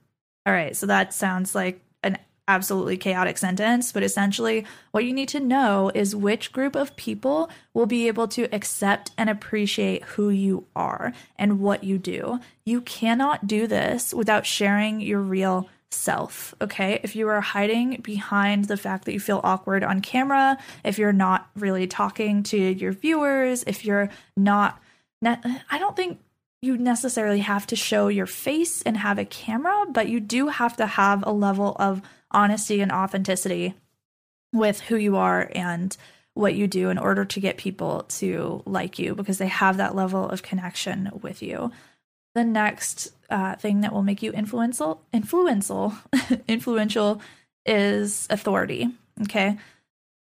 All 0.46 0.54
right, 0.54 0.76
so 0.76 0.86
that 0.86 1.14
sounds 1.14 1.54
like 1.54 1.82
an 2.02 2.18
absolutely 2.48 2.98
chaotic 2.98 3.38
sentence, 3.38 3.92
but 3.92 4.02
essentially, 4.02 4.66
what 4.92 5.06
you 5.06 5.14
need 5.14 5.30
to 5.30 5.40
know 5.40 5.92
is 5.94 6.16
which 6.16 6.52
group 6.52 6.76
of 6.76 6.96
people 6.96 7.50
will 7.74 7.86
be 7.86 8.08
able 8.08 8.28
to 8.30 8.54
accept 8.54 9.12
and 9.18 9.30
appreciate 9.30 10.04
who 10.04 10.30
you 10.30 10.66
are 10.76 11.14
and 11.38 11.60
what 11.60 11.84
you 11.84 11.98
do. 11.98 12.40
You 12.66 12.82
cannot 12.82 13.46
do 13.46 13.68
this 13.68 14.14
without 14.14 14.46
sharing 14.46 15.00
your 15.00 15.22
real 15.22 15.70
self. 15.92 16.54
Okay. 16.62 17.00
If 17.04 17.16
you 17.16 17.28
are 17.30 17.42
hiding 17.42 18.02
behind 18.02 18.66
the 18.66 18.78
fact 18.78 19.06
that 19.06 19.14
you 19.14 19.20
feel 19.20 19.42
awkward 19.44 19.84
on 19.84 20.02
camera, 20.02 20.58
if 20.84 20.98
you're 20.98 21.14
not 21.14 21.50
really 21.56 21.88
talking 21.88 22.44
to 22.44 22.58
your 22.58 22.92
viewers, 22.92 23.64
if 23.66 23.86
you're 23.86 24.10
not, 24.38 24.80
I 25.24 25.78
don't 25.80 25.96
think 25.96 26.20
you 26.62 26.78
necessarily 26.78 27.40
have 27.40 27.66
to 27.68 27.76
show 27.76 28.08
your 28.10 28.26
face 28.26 28.82
and 28.82 28.98
have 28.98 29.18
a 29.18 29.26
camera, 29.26 29.86
but 29.92 30.10
you 30.10 30.20
do 30.20 30.48
have 30.48 30.76
to 30.78 30.86
have 30.86 31.24
a 31.26 31.32
level 31.32 31.76
of 31.80 32.02
honesty 32.32 32.82
and 32.82 32.92
authenticity 32.92 33.76
with 34.54 34.82
who 34.82 34.96
you 34.96 35.16
are 35.16 35.50
and 35.56 35.96
what 36.34 36.56
you 36.56 36.68
do 36.68 36.90
in 36.90 36.98
order 36.98 37.26
to 37.26 37.40
get 37.40 37.58
people 37.58 38.04
to 38.04 38.62
like 38.66 39.00
you 39.00 39.16
because 39.16 39.38
they 39.38 39.48
have 39.48 39.78
that 39.78 39.96
level 39.96 40.28
of 40.30 40.44
connection 40.44 41.10
with 41.22 41.42
you. 41.42 41.72
The 42.36 42.44
next 42.44 43.12
uh, 43.30 43.56
thing 43.56 43.82
that 43.82 43.92
will 43.92 44.04
make 44.04 44.22
you 44.22 44.32
influential, 44.32 45.02
influential, 45.12 45.94
influential 46.48 47.22
is 47.66 48.28
authority. 48.30 48.88
Okay, 49.24 49.58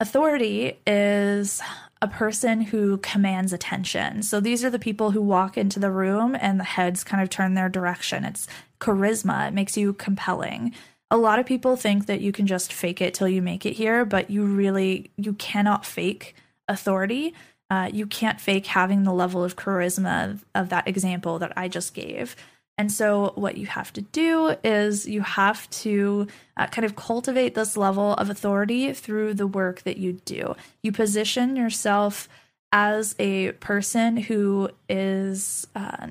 authority 0.01 0.79
is 0.87 1.61
a 2.01 2.09
person 2.09 2.61
who 2.61 2.99
commands 2.99 3.53
attention. 3.53 4.23
So 4.23 4.41
these 4.41 4.65
are 4.65 4.71
the 4.71 4.79
people 4.79 5.11
who 5.11 5.21
walk 5.21 5.59
into 5.59 5.81
the 5.81 5.91
room 5.91 6.37
and 6.41 6.61
the 6.61 6.65
heads 6.65 7.05
kind 7.05 7.23
of 7.23 7.31
turn 7.31 7.55
their 7.55 7.69
direction. 7.69 8.25
It's 8.25 8.47
charisma, 8.81 9.49
it 9.49 9.55
makes 9.55 9.77
you 9.77 9.93
compelling. 9.93 10.73
A 11.11 11.17
lot 11.17 11.39
of 11.39 11.47
people 11.47 11.77
think 11.77 12.07
that 12.07 12.21
you 12.21 12.33
can 12.33 12.47
just 12.47 12.73
fake 12.73 13.01
it 13.01 13.15
till 13.15 13.29
you 13.29 13.43
make 13.43 13.65
it 13.67 13.73
here, 13.73 14.05
but 14.05 14.31
you 14.31 14.45
really 14.45 15.11
you 15.17 15.33
cannot 15.35 15.87
fake 15.87 16.35
authority. 16.69 17.35
Uh, 17.71 17.91
you 17.93 18.07
can't 18.07 18.41
fake 18.41 18.67
having 18.67 19.03
the 19.03 19.13
level 19.13 19.43
of 19.43 19.57
charisma 19.57 20.31
of, 20.31 20.45
of 20.55 20.69
that 20.69 20.87
example 20.87 21.39
that 21.39 21.53
I 21.57 21.69
just 21.69 21.95
gave. 21.95 22.37
And 22.79 22.93
so, 22.93 23.33
what 23.35 23.57
you 23.57 23.67
have 23.67 23.93
to 23.95 24.03
do 24.03 24.55
is 24.63 25.07
you 25.07 25.21
have 25.23 25.69
to 25.71 26.29
uh, 26.57 26.69
kind 26.69 26.85
of 26.85 26.95
cultivate 26.95 27.57
this 27.57 27.77
level 27.77 28.15
of 28.15 28.31
authority 28.31 28.93
through 28.93 29.35
the 29.35 29.49
work 29.49 29.83
that 29.83 29.97
you 29.97 30.13
do. 30.25 30.55
You 30.85 30.93
position 30.93 31.57
yourself 31.57 32.29
as 32.71 33.17
a 33.19 33.53
person 33.53 34.17
who 34.17 34.71
is 34.89 35.67
uh, 35.75 36.07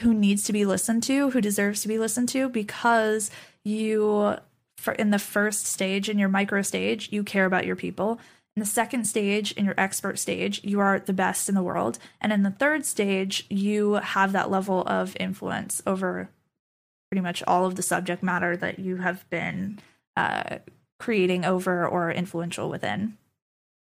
who 0.00 0.12
needs 0.12 0.44
to 0.44 0.52
be 0.52 0.66
listened 0.66 1.02
to, 1.04 1.30
who 1.30 1.40
deserves 1.40 1.80
to 1.80 1.88
be 1.88 1.96
listened 1.96 2.28
to, 2.28 2.50
because 2.50 3.30
you, 3.64 4.36
for 4.76 4.92
in 4.92 5.10
the 5.10 5.18
first 5.18 5.66
stage, 5.66 6.10
in 6.10 6.18
your 6.18 6.28
micro 6.28 6.60
stage, 6.60 7.08
you 7.10 7.24
care 7.24 7.46
about 7.46 7.64
your 7.64 7.76
people. 7.76 8.20
In 8.56 8.60
the 8.60 8.66
second 8.66 9.04
stage, 9.04 9.52
in 9.52 9.66
your 9.66 9.74
expert 9.76 10.18
stage, 10.18 10.62
you 10.64 10.80
are 10.80 10.98
the 10.98 11.12
best 11.12 11.50
in 11.50 11.54
the 11.54 11.62
world. 11.62 11.98
And 12.22 12.32
in 12.32 12.42
the 12.42 12.50
third 12.50 12.86
stage, 12.86 13.44
you 13.50 13.94
have 13.94 14.32
that 14.32 14.50
level 14.50 14.82
of 14.86 15.14
influence 15.20 15.82
over 15.86 16.30
pretty 17.10 17.20
much 17.20 17.42
all 17.46 17.66
of 17.66 17.76
the 17.76 17.82
subject 17.82 18.22
matter 18.22 18.56
that 18.56 18.78
you 18.78 18.96
have 18.96 19.28
been 19.28 19.78
uh, 20.16 20.58
creating 20.98 21.44
over 21.44 21.86
or 21.86 22.10
influential 22.10 22.70
within. 22.70 23.18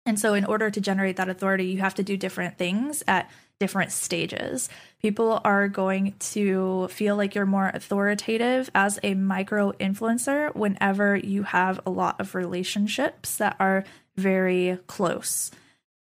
And 0.05 0.17
so, 0.17 0.33
in 0.33 0.45
order 0.45 0.69
to 0.69 0.81
generate 0.81 1.17
that 1.17 1.29
authority, 1.29 1.65
you 1.65 1.79
have 1.79 1.95
to 1.95 2.03
do 2.03 2.17
different 2.17 2.57
things 2.57 3.03
at 3.07 3.29
different 3.59 3.91
stages. 3.91 4.67
People 5.01 5.39
are 5.45 5.69
going 5.69 6.15
to 6.19 6.87
feel 6.89 7.15
like 7.15 7.35
you're 7.35 7.45
more 7.45 7.71
authoritative 7.73 8.69
as 8.75 8.99
a 9.03 9.13
micro 9.13 9.71
influencer 9.73 10.53
whenever 10.55 11.15
you 11.15 11.43
have 11.43 11.79
a 11.85 11.89
lot 11.89 12.19
of 12.19 12.35
relationships 12.35 13.37
that 13.37 13.55
are 13.59 13.85
very 14.15 14.79
close. 14.87 15.51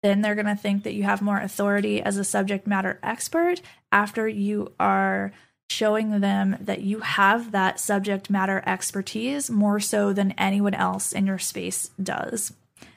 Then 0.02 0.20
they're 0.20 0.34
going 0.34 0.46
to 0.46 0.54
think 0.54 0.82
that 0.84 0.94
you 0.94 1.04
have 1.04 1.22
more 1.22 1.38
authority 1.38 2.02
as 2.02 2.18
a 2.18 2.24
subject 2.24 2.66
matter 2.66 2.98
expert 3.02 3.62
after 3.90 4.28
you 4.28 4.72
are 4.78 5.32
showing 5.70 6.20
them 6.20 6.56
that 6.60 6.82
you 6.82 7.00
have 7.00 7.52
that 7.52 7.80
subject 7.80 8.28
matter 8.28 8.62
expertise 8.66 9.50
more 9.50 9.80
so 9.80 10.12
than 10.12 10.32
anyone 10.32 10.74
else 10.74 11.12
in 11.12 11.26
your 11.26 11.38
space 11.38 11.90
does. 12.02 12.52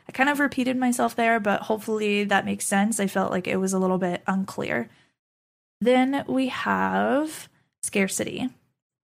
I 0.08 0.12
kind 0.12 0.30
of 0.30 0.40
repeated 0.40 0.78
myself 0.78 1.16
there, 1.16 1.40
but 1.40 1.64
hopefully 1.64 2.24
that 2.26 2.46
makes 2.46 2.66
sense. 2.66 3.00
I 3.00 3.08
felt 3.08 3.32
like 3.32 3.48
it 3.48 3.58
was 3.58 3.74
a 3.74 3.80
little 3.80 3.98
bit 3.98 4.22
unclear. 4.28 4.90
Then 5.82 6.24
we 6.28 6.48
have 6.48 7.50
scarcity. 7.84 8.50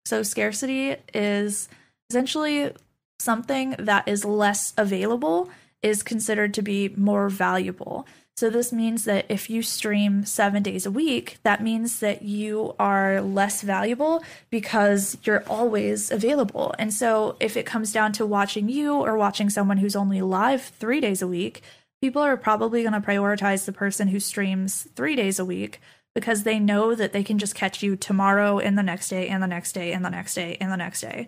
So, 0.06 0.24
scarcity 0.24 0.96
is 1.14 1.70
essentially 2.10 2.72
something 3.20 3.76
that 3.80 4.08
is 4.08 4.26
less 4.26 4.74
available 4.78 5.50
is 5.84 6.02
considered 6.02 6.54
to 6.56 6.62
be 6.62 6.90
more 6.98 7.30
valuable. 7.30 8.08
So, 8.36 8.50
this 8.50 8.74
means 8.74 9.06
that 9.06 9.26
if 9.30 9.48
you 9.48 9.62
stream 9.62 10.26
seven 10.26 10.64
days 10.64 10.88
a 10.88 10.92
week, 10.92 11.38
that 11.44 11.62
means 11.62 12.00
that 12.00 12.24
you 12.24 12.74
are 12.80 13.22
less 13.22 13.62
valuable 13.62 14.24
because 14.50 15.18
you're 15.24 15.44
always 15.48 16.10
available. 16.10 16.74
And 16.80 16.92
so, 16.92 17.36
if 17.40 17.56
it 17.56 17.68
comes 17.68 17.94
down 17.94 18.12
to 18.14 18.26
watching 18.26 18.70
you 18.70 18.96
or 18.96 19.18
watching 19.18 19.52
someone 19.52 19.78
who's 19.78 19.96
only 19.96 20.22
live 20.22 20.64
three 20.64 21.00
days 21.00 21.22
a 21.22 21.28
week, 21.28 21.62
people 22.02 22.24
are 22.24 22.36
probably 22.36 22.82
going 22.82 23.00
to 23.00 23.08
prioritize 23.08 23.66
the 23.66 23.72
person 23.72 24.08
who 24.08 24.20
streams 24.20 24.88
three 24.96 25.16
days 25.16 25.38
a 25.38 25.46
week 25.46 25.80
because 26.16 26.44
they 26.44 26.60
know 26.60 26.96
that 26.96 27.14
they 27.14 27.24
can 27.24 27.38
just 27.38 27.56
catch 27.56 27.84
you 27.84 27.96
tomorrow 27.96 28.60
and 28.60 28.78
the 28.78 28.84
next 28.84 29.10
day 29.10 29.28
and 29.28 29.42
the 29.42 29.48
next 29.48 29.74
day 29.74 29.94
and 29.94 30.04
the 30.04 30.10
next 30.10 30.34
day 30.34 30.58
and 30.60 30.72
the 30.72 30.78
next 30.78 31.02
day. 31.02 31.28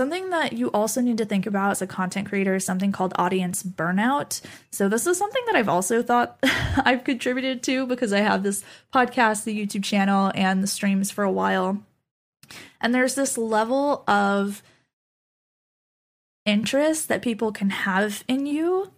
Something 0.00 0.30
that 0.30 0.54
you 0.54 0.70
also 0.70 1.02
need 1.02 1.18
to 1.18 1.26
think 1.26 1.44
about 1.44 1.72
as 1.72 1.82
a 1.82 1.86
content 1.86 2.26
creator 2.26 2.54
is 2.54 2.64
something 2.64 2.90
called 2.90 3.12
audience 3.16 3.62
burnout. 3.62 4.40
So, 4.70 4.88
this 4.88 5.06
is 5.06 5.18
something 5.18 5.42
that 5.44 5.56
I've 5.56 5.68
also 5.68 6.02
thought 6.02 6.38
I've 6.42 7.04
contributed 7.04 7.62
to 7.64 7.86
because 7.86 8.10
I 8.14 8.20
have 8.20 8.42
this 8.42 8.64
podcast, 8.94 9.44
the 9.44 9.54
YouTube 9.54 9.84
channel, 9.84 10.32
and 10.34 10.62
the 10.62 10.66
streams 10.66 11.10
for 11.10 11.22
a 11.22 11.30
while. 11.30 11.82
And 12.80 12.94
there's 12.94 13.14
this 13.14 13.36
level 13.36 14.02
of 14.08 14.62
interest 16.46 17.08
that 17.08 17.20
people 17.20 17.52
can 17.52 17.68
have 17.68 18.24
in 18.26 18.46
you 18.46 18.90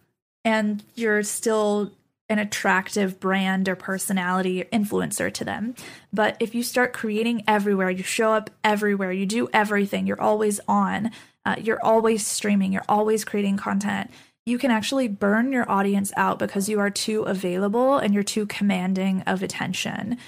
and 0.45 0.85
you're 0.95 1.25
still 1.25 1.91
an 2.33 2.39
attractive 2.39 3.21
brand 3.21 3.69
or 3.69 3.77
personality 3.77 4.65
influencer 4.73 5.33
to 5.33 5.45
them. 5.45 5.75
But 6.13 6.37
if 6.41 6.55
you 6.55 6.63
start 6.63 6.93
creating 6.93 7.45
everywhere, 7.47 7.91
you 7.91 8.03
show 8.03 8.33
up 8.33 8.51
everywhere, 8.65 9.13
you 9.13 9.27
do 9.27 9.49
everything, 9.53 10.07
you're 10.07 10.21
always 10.21 10.59
on, 10.67 11.11
uh, 11.45 11.57
you're 11.61 11.85
always 11.85 12.27
streaming, 12.27 12.73
you're 12.73 12.85
always 12.89 13.25
creating 13.25 13.57
content, 13.59 14.11
you 14.45 14.59
can 14.59 14.71
actually 14.71 15.07
burn 15.07 15.53
your 15.53 15.71
audience 15.71 16.13
out 16.17 16.39
because 16.39 16.69
you 16.69 16.81
are 16.81 16.91
too 16.91 17.23
available 17.23 17.99
and 17.99 18.13
you're 18.13 18.23
too 18.23 18.47
commanding 18.47 19.23
of 19.23 19.43
attention. 19.43 20.19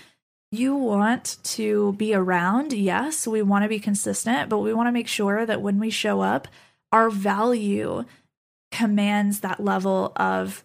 You 0.53 0.77
want 0.77 1.39
to 1.45 1.95
be 1.95 2.15
around, 2.15 2.73
yes, 2.73 3.27
we 3.27 3.43
want 3.43 3.65
to 3.65 3.69
be 3.69 3.81
consistent, 3.81 4.49
but 4.49 4.61
we 4.61 4.73
want 4.73 4.87
to 4.87 4.93
make 4.93 5.09
sure 5.09 5.45
that 5.45 5.63
when 5.63 5.81
we 5.81 5.91
show 5.91 6.21
up, 6.21 6.47
our 6.93 7.11
value 7.11 8.05
commands 8.71 9.41
that 9.41 9.59
level 9.59 10.13
of 10.15 10.63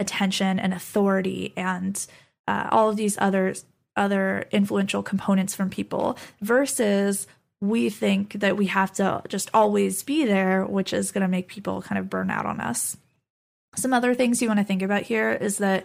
attention 0.00 0.58
and 0.58 0.72
authority 0.72 1.52
and 1.56 2.06
uh, 2.46 2.68
all 2.70 2.90
of 2.90 2.96
these 2.96 3.16
other 3.18 3.54
other 3.96 4.46
influential 4.52 5.02
components 5.02 5.54
from 5.54 5.68
people 5.68 6.16
versus 6.40 7.26
we 7.60 7.90
think 7.90 8.34
that 8.34 8.56
we 8.56 8.66
have 8.66 8.92
to 8.92 9.20
just 9.28 9.50
always 9.52 10.02
be 10.04 10.24
there 10.24 10.64
which 10.64 10.92
is 10.92 11.10
going 11.10 11.22
to 11.22 11.28
make 11.28 11.48
people 11.48 11.82
kind 11.82 11.98
of 11.98 12.08
burn 12.08 12.30
out 12.30 12.46
on 12.46 12.60
us. 12.60 12.96
Some 13.76 13.92
other 13.92 14.14
things 14.14 14.40
you 14.40 14.48
want 14.48 14.60
to 14.60 14.64
think 14.64 14.82
about 14.82 15.02
here 15.02 15.32
is 15.32 15.58
that 15.58 15.84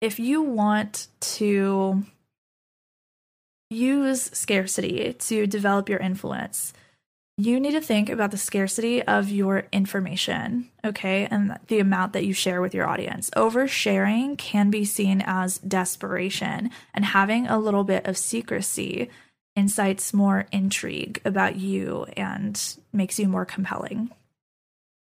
if 0.00 0.18
you 0.18 0.42
want 0.42 1.08
to 1.20 2.04
use 3.70 4.22
scarcity 4.32 5.14
to 5.14 5.46
develop 5.46 5.88
your 5.88 5.98
influence 5.98 6.72
you 7.36 7.58
need 7.58 7.72
to 7.72 7.80
think 7.80 8.08
about 8.08 8.30
the 8.30 8.38
scarcity 8.38 9.02
of 9.02 9.28
your 9.28 9.64
information, 9.72 10.70
okay, 10.84 11.26
and 11.30 11.58
the 11.66 11.80
amount 11.80 12.12
that 12.12 12.24
you 12.24 12.32
share 12.32 12.60
with 12.60 12.74
your 12.74 12.86
audience. 12.86 13.28
Oversharing 13.30 14.38
can 14.38 14.70
be 14.70 14.84
seen 14.84 15.22
as 15.26 15.58
desperation, 15.58 16.70
and 16.92 17.04
having 17.04 17.48
a 17.48 17.58
little 17.58 17.82
bit 17.82 18.06
of 18.06 18.16
secrecy 18.16 19.10
incites 19.56 20.14
more 20.14 20.46
intrigue 20.52 21.20
about 21.24 21.56
you 21.56 22.06
and 22.16 22.76
makes 22.92 23.18
you 23.18 23.28
more 23.28 23.44
compelling. 23.44 24.10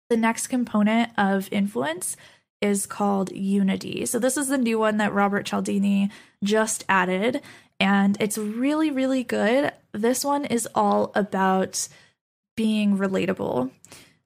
The 0.08 0.16
next 0.16 0.46
component 0.46 1.10
of 1.18 1.48
influence 1.50 2.16
is 2.60 2.87
called 2.87 3.32
unity. 3.32 4.06
So, 4.06 4.18
this 4.18 4.38
is 4.38 4.48
the 4.48 4.56
new 4.56 4.78
one 4.78 4.96
that 4.96 5.12
Robert 5.12 5.44
Cialdini 5.44 6.10
just 6.42 6.84
added, 6.88 7.42
and 7.78 8.16
it's 8.18 8.38
really, 8.38 8.90
really 8.90 9.24
good. 9.24 9.72
This 9.92 10.24
one 10.24 10.46
is 10.46 10.66
all 10.74 11.12
about 11.14 11.87
being 12.56 12.98
relatable. 12.98 13.70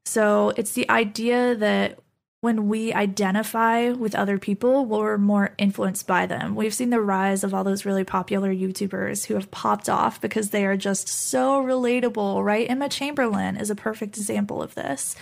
So 0.04 0.52
it's 0.56 0.72
the 0.72 0.88
idea 0.90 1.54
that 1.54 1.98
when 2.40 2.68
we 2.68 2.92
identify 2.92 3.90
with 3.90 4.14
other 4.14 4.38
people, 4.38 4.86
we're 4.86 5.18
more 5.18 5.54
influenced 5.58 6.06
by 6.06 6.24
them. 6.24 6.54
We've 6.54 6.74
seen 6.74 6.90
the 6.90 7.00
rise 7.00 7.42
of 7.42 7.52
all 7.52 7.64
those 7.64 7.84
really 7.84 8.04
popular 8.04 8.54
YouTubers 8.54 9.26
who 9.26 9.34
have 9.34 9.50
popped 9.50 9.88
off 9.88 10.20
because 10.20 10.50
they 10.50 10.64
are 10.64 10.76
just 10.76 11.08
so 11.08 11.62
relatable, 11.62 12.44
right? 12.44 12.70
Emma 12.70 12.88
Chamberlain 12.88 13.56
is 13.56 13.70
a 13.70 13.74
perfect 13.74 14.16
example 14.16 14.62
of 14.62 14.76
this. 14.76 15.16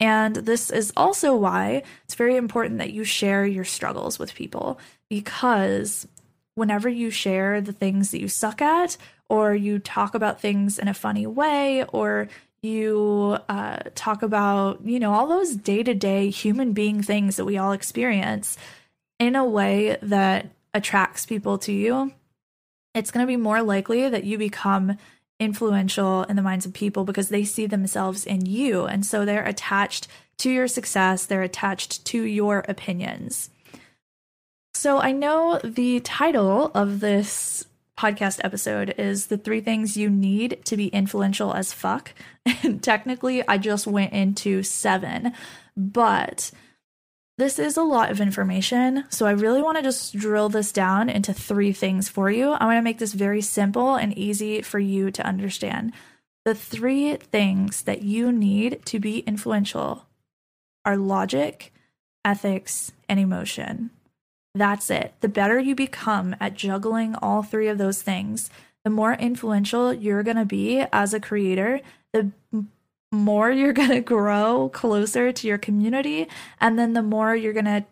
And 0.00 0.36
this 0.36 0.70
is 0.70 0.92
also 0.96 1.36
why 1.36 1.84
it's 2.04 2.16
very 2.16 2.36
important 2.36 2.78
that 2.78 2.92
you 2.92 3.04
share 3.04 3.46
your 3.46 3.64
struggles 3.64 4.18
with 4.18 4.34
people 4.34 4.78
because 5.08 6.08
whenever 6.56 6.88
you 6.88 7.10
share 7.10 7.60
the 7.60 7.72
things 7.72 8.10
that 8.10 8.20
you 8.20 8.28
suck 8.28 8.60
at, 8.60 8.96
or 9.28 9.54
you 9.54 9.78
talk 9.78 10.14
about 10.14 10.40
things 10.40 10.78
in 10.78 10.88
a 10.88 10.94
funny 10.94 11.26
way, 11.26 11.84
or 11.92 12.28
you 12.66 13.38
uh, 13.48 13.78
talk 13.94 14.22
about, 14.22 14.84
you 14.84 14.98
know, 15.00 15.12
all 15.12 15.26
those 15.26 15.56
day 15.56 15.82
to 15.82 15.94
day 15.94 16.30
human 16.30 16.72
being 16.72 17.02
things 17.02 17.36
that 17.36 17.44
we 17.44 17.58
all 17.58 17.72
experience 17.72 18.56
in 19.18 19.36
a 19.36 19.44
way 19.44 19.96
that 20.02 20.50
attracts 20.74 21.26
people 21.26 21.58
to 21.58 21.72
you, 21.72 22.12
it's 22.94 23.10
going 23.10 23.24
to 23.24 23.28
be 23.28 23.36
more 23.36 23.62
likely 23.62 24.08
that 24.08 24.24
you 24.24 24.38
become 24.38 24.98
influential 25.38 26.22
in 26.24 26.36
the 26.36 26.42
minds 26.42 26.64
of 26.66 26.72
people 26.72 27.04
because 27.04 27.28
they 27.28 27.44
see 27.44 27.66
themselves 27.66 28.24
in 28.24 28.46
you. 28.46 28.84
And 28.84 29.04
so 29.04 29.24
they're 29.24 29.44
attached 29.44 30.08
to 30.38 30.50
your 30.50 30.68
success, 30.68 31.26
they're 31.26 31.42
attached 31.42 32.04
to 32.06 32.22
your 32.22 32.64
opinions. 32.68 33.50
So 34.74 34.98
I 34.98 35.12
know 35.12 35.58
the 35.64 36.00
title 36.00 36.70
of 36.74 37.00
this 37.00 37.66
podcast 37.96 38.40
episode 38.44 38.94
is 38.98 39.26
the 39.26 39.38
three 39.38 39.60
things 39.60 39.96
you 39.96 40.10
need 40.10 40.64
to 40.66 40.76
be 40.76 40.88
influential 40.88 41.54
as 41.54 41.72
fuck. 41.72 42.12
And 42.62 42.82
technically, 42.82 43.46
I 43.48 43.58
just 43.58 43.86
went 43.86 44.12
into 44.12 44.62
seven, 44.62 45.32
but 45.76 46.50
this 47.38 47.58
is 47.58 47.76
a 47.76 47.82
lot 47.82 48.10
of 48.10 48.20
information. 48.20 49.04
So 49.10 49.26
I 49.26 49.32
really 49.32 49.62
want 49.62 49.76
to 49.76 49.82
just 49.82 50.16
drill 50.16 50.48
this 50.48 50.72
down 50.72 51.08
into 51.10 51.34
three 51.34 51.72
things 51.72 52.08
for 52.08 52.30
you. 52.30 52.50
I 52.50 52.64
want 52.64 52.78
to 52.78 52.82
make 52.82 52.98
this 52.98 53.12
very 53.12 53.42
simple 53.42 53.94
and 53.94 54.16
easy 54.16 54.62
for 54.62 54.78
you 54.78 55.10
to 55.10 55.26
understand. 55.26 55.92
The 56.44 56.54
three 56.54 57.16
things 57.16 57.82
that 57.82 58.02
you 58.02 58.32
need 58.32 58.86
to 58.86 58.98
be 58.98 59.18
influential 59.20 60.06
are 60.84 60.96
logic, 60.96 61.74
ethics, 62.24 62.92
and 63.08 63.20
emotion. 63.20 63.90
That's 64.56 64.88
it. 64.88 65.12
The 65.20 65.28
better 65.28 65.58
you 65.58 65.74
become 65.74 66.34
at 66.40 66.54
juggling 66.54 67.14
all 67.16 67.42
three 67.42 67.68
of 67.68 67.76
those 67.76 68.00
things, 68.00 68.48
the 68.84 68.90
more 68.90 69.12
influential 69.12 69.92
you're 69.92 70.22
going 70.22 70.38
to 70.38 70.46
be 70.46 70.80
as 70.92 71.12
a 71.12 71.20
creator, 71.20 71.82
the 72.14 72.30
more 73.12 73.50
you're 73.50 73.72
going 73.74 73.90
to 73.90 74.00
grow 74.00 74.70
closer 74.72 75.30
to 75.30 75.46
your 75.46 75.58
community, 75.58 76.26
and 76.58 76.78
then 76.78 76.94
the 76.94 77.02
more 77.02 77.36
you're 77.36 77.52
going 77.52 77.66
to 77.66 77.84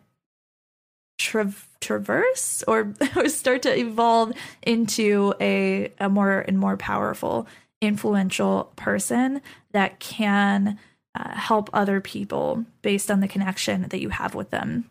tra- 1.19 1.53
traverse 1.81 2.63
or, 2.67 2.95
or 3.15 3.29
start 3.29 3.61
to 3.61 3.77
evolve 3.77 4.33
into 4.63 5.35
a, 5.39 5.91
a 5.99 6.09
more 6.09 6.39
and 6.39 6.57
more 6.57 6.77
powerful, 6.77 7.45
influential 7.79 8.71
person 8.75 9.39
that 9.71 9.99
can 9.99 10.79
uh, 11.13 11.35
help 11.35 11.69
other 11.73 12.01
people 12.01 12.65
based 12.81 13.11
on 13.11 13.19
the 13.19 13.27
connection 13.27 13.83
that 13.89 14.01
you 14.01 14.09
have 14.09 14.33
with 14.33 14.49
them. 14.49 14.89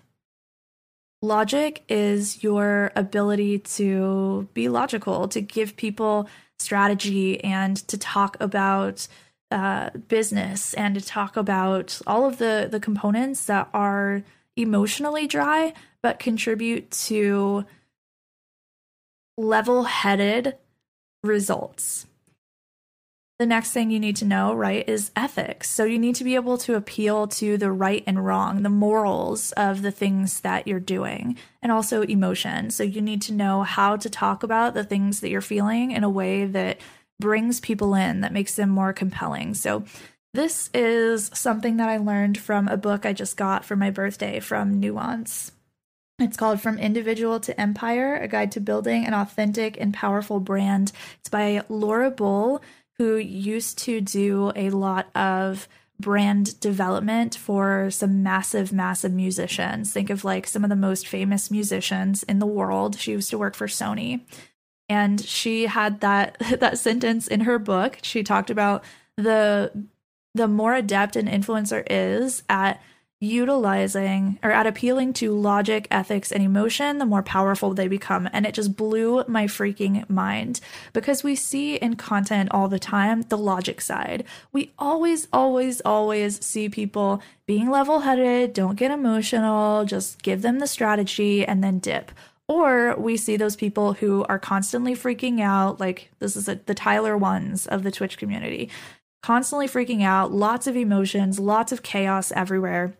Logic 1.25 1.83
is 1.89 2.43
your 2.43 2.93
ability 2.95 3.61
to 3.61 4.47
be 4.53 4.69
logical, 4.69 5.27
to 5.29 5.41
give 5.41 5.75
people 5.75 6.29
strategy, 6.59 7.43
and 7.43 7.79
to 7.89 7.97
talk 7.97 8.37
about 8.41 9.09
uh, 9.51 9.89
business 10.09 10.75
and 10.75 10.95
to 10.97 11.01
talk 11.01 11.39
about 11.39 11.99
all 12.07 12.27
of 12.27 12.37
the 12.37 12.69
the 12.71 12.79
components 12.79 13.47
that 13.47 13.71
are 13.73 14.23
emotionally 14.55 15.27
dry 15.27 15.73
but 16.03 16.19
contribute 16.19 16.91
to 16.91 17.65
level-headed 19.39 20.57
results 21.23 22.07
the 23.39 23.47
next 23.47 23.73
thing 23.73 23.91
you 23.91 23.99
need 23.99 24.17
to 24.17 24.25
know, 24.25 24.55
right, 24.55 24.89
is 24.89 25.11
ethics. 25.17 25.69
So 25.69 25.85
you 25.85 25.99
need 25.99 26.15
to 26.17 26.25
be 26.25 26.37
able 26.37 26.57
to 26.59 26.77
appeal 26.77 27.27
to 27.29 27.57
the 27.59 27.73
right 27.73 28.05
and 28.07 28.25
wrong, 28.25 28.63
the 28.63 28.69
morals 28.69 29.51
of 29.53 29.83
the 29.83 29.91
things 29.91 30.41
that 30.43 30.69
you're 30.69 30.79
doing, 30.79 31.37
and 31.61 31.73
also 31.73 32.03
emotion. 32.03 32.71
So 32.71 32.85
you 32.85 33.01
need 33.01 33.23
to 33.23 33.33
know 33.33 33.65
how 33.65 33.97
to 33.97 34.09
talk 34.09 34.45
about 34.45 34.75
the 34.75 34.85
things 34.85 35.21
that 35.21 35.31
you're 35.31 35.41
feeling 35.41 35.91
in 35.91 36.05
a 36.05 36.11
way 36.11 36.47
that 36.47 36.81
brings 37.19 37.59
people 37.59 37.95
in, 37.95 38.21
that 38.21 38.33
makes 38.33 38.55
them 38.55 38.71
more 38.71 38.93
compelling. 38.93 39.55
So 39.55 39.85
this 40.33 40.71
is 40.73 41.31
something 41.35 41.79
that 41.79 41.89
I 41.89 41.97
learned 41.97 42.39
from 42.39 42.69
a 42.69 42.77
book 42.77 43.05
I 43.05 43.13
just 43.13 43.37
got 43.37 43.65
for 43.65 43.75
my 43.75 43.91
birthday 43.91 44.39
from 44.39 44.79
Nuance. 44.79 45.53
It's 46.21 46.37
called 46.37 46.61
From 46.61 46.79
Individual 46.79 47.41
to 47.41 47.61
Empire 47.61 48.15
A 48.17 48.29
Guide 48.29 48.53
to 48.53 48.61
Building 48.61 49.05
an 49.05 49.15
Authentic 49.15 49.77
and 49.81 49.93
Powerful 49.93 50.39
Brand. 50.39 50.93
It's 51.19 51.29
by 51.29 51.63
Laura 51.69 52.11
Bull, 52.13 52.63
who 52.99 53.17
used 53.17 53.79
to 53.79 54.01
do 54.01 54.53
a 54.55 54.71
lot 54.71 55.09
of 55.15 55.69
brand 56.01 56.59
development 56.61 57.35
for 57.37 57.91
some 57.91 58.23
massive, 58.23 58.73
massive 58.73 59.13
musicians. 59.13 59.93
Think 59.93 60.11
of 60.11 60.25
like 60.25 60.47
some 60.47 60.65
of 60.65 60.71
the 60.71 60.77
most 60.77 61.07
famous 61.07 61.51
musicians 61.51 62.23
in 62.25 62.39
the 62.39 62.47
world. 62.47 62.97
She 62.99 63.13
used 63.13 63.31
to 63.31 63.39
work 63.39 63.55
for 63.55 63.67
Sony. 63.67 64.23
And 64.89 65.21
she 65.21 65.67
had 65.67 66.01
that 66.01 66.37
that 66.61 66.79
sentence 66.79 67.29
in 67.29 67.41
her 67.41 67.59
book. 67.59 67.99
She 68.03 68.23
talked 68.23 68.51
about 68.51 68.85
the 69.17 69.87
the 70.35 70.49
more 70.49 70.75
adept 70.75 71.17
an 71.17 71.27
influencer 71.27 71.87
is 71.89 72.43
at 72.49 72.83
utilizing 73.25 74.39
or 74.43 74.51
at 74.51 74.67
appealing 74.67 75.13
to 75.15 75.35
logic, 75.35 75.89
ethics, 75.91 76.31
and 76.31 76.43
emotion, 76.43 76.99
the 76.99 77.07
more 77.07 77.23
powerful 77.23 77.75
they 77.75 77.89
become. 77.89 78.29
And 78.33 78.47
it 78.47 78.55
just 78.55 78.77
blew 78.77 79.25
my 79.27 79.47
freaking 79.47 80.09
mind 80.09 80.61
because 80.93 81.25
we 81.25 81.35
see 81.35 81.77
in 81.77 81.97
content 81.97 82.51
all 82.53 82.69
the 82.69 82.79
time 82.79 83.23
the 83.23 83.39
logic 83.39 83.81
side. 83.81 84.25
We 84.53 84.73
always, 84.79 85.27
always, 85.33 85.81
always 85.81 86.45
see 86.45 86.69
people 86.69 87.23
being 87.47 87.71
level 87.71 88.01
headed, 88.01 88.53
don't 88.53 88.77
get 88.77 88.91
emotional, 88.91 89.85
just 89.85 90.23
give 90.23 90.43
them 90.43 90.59
the 90.59 90.67
strategy 90.67 91.45
and 91.45 91.63
then 91.63 91.79
dip. 91.79 92.11
Or 92.47 92.95
we 92.99 93.17
see 93.17 93.37
those 93.37 93.57
people 93.57 93.95
who 93.95 94.25
are 94.29 94.39
constantly 94.39 94.95
freaking 94.95 95.41
out, 95.41 95.81
like 95.81 96.11
this 96.19 96.37
is 96.37 96.49
a, 96.49 96.57
the 96.57 96.75
Tyler1s 96.75 97.67
of 97.69 97.83
the 97.83 97.91
Twitch 97.91 98.19
community, 98.19 98.69
constantly 99.23 99.67
freaking 99.67 100.03
out, 100.03 100.33
lots 100.33 100.67
of 100.67 100.77
emotions, 100.77 101.41
lots 101.41 101.73
of 101.73 101.83
chaos 101.83 102.31
everywhere 102.33 102.95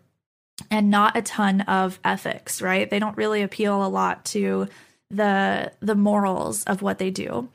and 0.71 0.89
not 0.89 1.17
a 1.17 1.21
ton 1.21 1.61
of 1.61 1.99
ethics, 2.03 2.61
right? 2.61 2.89
They 2.89 2.99
don't 2.99 3.17
really 3.17 3.41
appeal 3.41 3.85
a 3.85 3.87
lot 3.87 4.25
to 4.25 4.67
the 5.09 5.71
the 5.79 5.95
morals 5.95 6.63
of 6.63 6.81
what 6.81 6.97
they 6.97 7.11
do. 7.11 7.49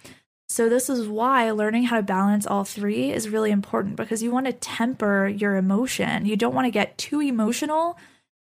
So 0.49 0.69
this 0.69 0.91
is 0.91 1.07
why 1.07 1.51
learning 1.53 1.85
how 1.85 1.97
to 1.97 2.03
balance 2.03 2.47
all 2.47 2.65
three 2.65 3.13
is 3.13 3.29
really 3.29 3.53
important 3.53 3.97
because 3.97 4.23
you 4.23 4.33
want 4.33 4.47
to 4.47 4.53
temper 4.53 5.29
your 5.29 5.57
emotion. 5.57 6.27
You 6.27 6.37
don't 6.37 6.55
want 6.55 6.67
to 6.67 6.73
get 6.73 6.99
too 6.99 7.21
emotional 7.21 7.97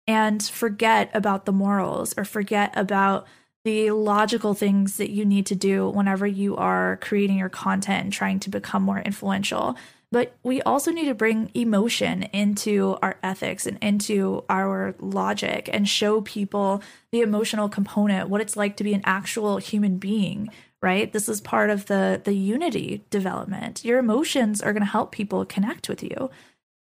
and 0.07 0.41
forget 0.41 1.11
about 1.13 1.45
the 1.45 1.51
morals 1.51 2.13
or 2.17 2.25
forget 2.25 2.73
about 2.75 3.27
the 3.63 3.91
logical 3.91 4.53
things 4.53 4.97
that 4.97 5.11
you 5.11 5.23
need 5.23 5.45
to 5.45 5.55
do 5.55 5.87
whenever 5.89 6.27
you 6.27 6.57
are 6.57 6.97
creating 6.97 7.37
your 7.37 7.49
content 7.49 8.03
and 8.03 8.11
trying 8.11 8.39
to 8.39 8.49
become 8.49 8.83
more 8.83 8.99
influential. 8.99 9.77
But 10.13 10.35
we 10.43 10.61
also 10.61 10.91
need 10.91 11.05
to 11.05 11.15
bring 11.15 11.49
emotion 11.55 12.21
into 12.33 12.99
our 13.01 13.17
ethics 13.23 13.65
and 13.65 13.79
into 13.81 14.43
our 14.47 14.93
logic 14.99 15.71
and 15.73 15.89
show 15.89 16.21
people 16.21 16.83
the 17.11 17.21
emotional 17.21 17.67
component, 17.67 18.29
what 18.29 18.39
it's 18.39 18.55
like 18.55 18.77
to 18.77 18.83
be 18.83 18.93
an 18.93 19.01
actual 19.05 19.57
human 19.57 19.97
being, 19.97 20.51
right? 20.83 21.11
This 21.11 21.27
is 21.27 21.41
part 21.41 21.71
of 21.71 21.87
the 21.87 22.21
the 22.23 22.35
unity 22.35 23.03
development. 23.09 23.83
Your 23.83 23.97
emotions 23.97 24.61
are 24.61 24.71
going 24.71 24.83
to 24.83 24.89
help 24.97 25.11
people 25.11 25.45
connect 25.45 25.89
with 25.89 26.03
you. 26.03 26.29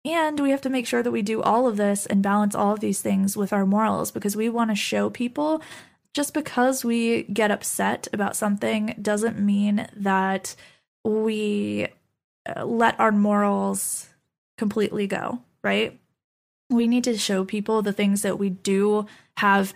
And 0.03 0.37
we 0.37 0.49
have 0.51 0.61
to 0.61 0.69
make 0.69 0.85
sure 0.85 1.01
that 1.01 1.11
we 1.11 1.21
do 1.21 1.41
all 1.41 1.67
of 1.67 1.77
this 1.77 2.05
and 2.05 2.21
balance 2.21 2.53
all 2.53 2.73
of 2.73 2.81
these 2.81 3.01
things 3.01 3.37
with 3.37 3.53
our 3.53 3.65
morals 3.65 4.11
because 4.11 4.35
we 4.35 4.49
want 4.49 4.71
to 4.71 4.75
show 4.75 5.09
people 5.09 5.61
just 6.13 6.33
because 6.33 6.83
we 6.83 7.23
get 7.23 7.49
upset 7.49 8.09
about 8.11 8.35
something 8.35 8.93
doesn't 9.01 9.39
mean 9.39 9.87
that 9.95 10.53
we 11.05 11.87
let 12.63 12.99
our 12.99 13.11
morals 13.11 14.07
completely 14.57 15.07
go, 15.07 15.39
right? 15.63 15.99
We 16.69 16.87
need 16.87 17.03
to 17.05 17.17
show 17.17 17.43
people 17.43 17.81
the 17.81 17.93
things 17.93 18.21
that 18.21 18.39
we 18.39 18.49
do 18.49 19.05
have 19.37 19.73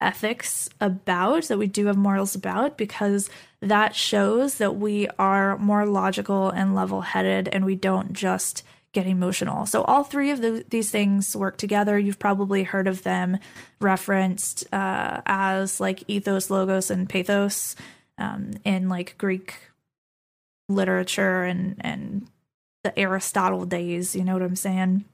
ethics 0.00 0.68
about, 0.80 1.44
that 1.44 1.58
we 1.58 1.66
do 1.66 1.86
have 1.86 1.96
morals 1.96 2.34
about, 2.34 2.76
because 2.76 3.30
that 3.60 3.94
shows 3.94 4.56
that 4.56 4.76
we 4.76 5.08
are 5.18 5.56
more 5.58 5.86
logical 5.86 6.50
and 6.50 6.74
level 6.74 7.00
headed 7.00 7.48
and 7.48 7.64
we 7.64 7.74
don't 7.74 8.12
just 8.12 8.62
get 8.92 9.06
emotional. 9.06 9.66
So, 9.66 9.82
all 9.82 10.04
three 10.04 10.30
of 10.30 10.40
the, 10.40 10.64
these 10.70 10.90
things 10.90 11.36
work 11.36 11.58
together. 11.58 11.98
You've 11.98 12.18
probably 12.18 12.62
heard 12.62 12.88
of 12.88 13.02
them 13.02 13.38
referenced 13.80 14.72
uh, 14.72 15.20
as 15.26 15.80
like 15.80 16.02
ethos, 16.08 16.50
logos, 16.50 16.90
and 16.90 17.08
pathos 17.08 17.76
um, 18.18 18.52
in 18.64 18.88
like 18.88 19.16
Greek 19.18 19.54
literature 20.68 21.44
and 21.44 21.76
and 21.80 22.28
the 22.84 22.98
Aristotle 22.98 23.64
days, 23.64 24.14
you 24.14 24.24
know 24.24 24.34
what 24.34 24.42
I'm 24.42 24.56
saying? 24.56 25.04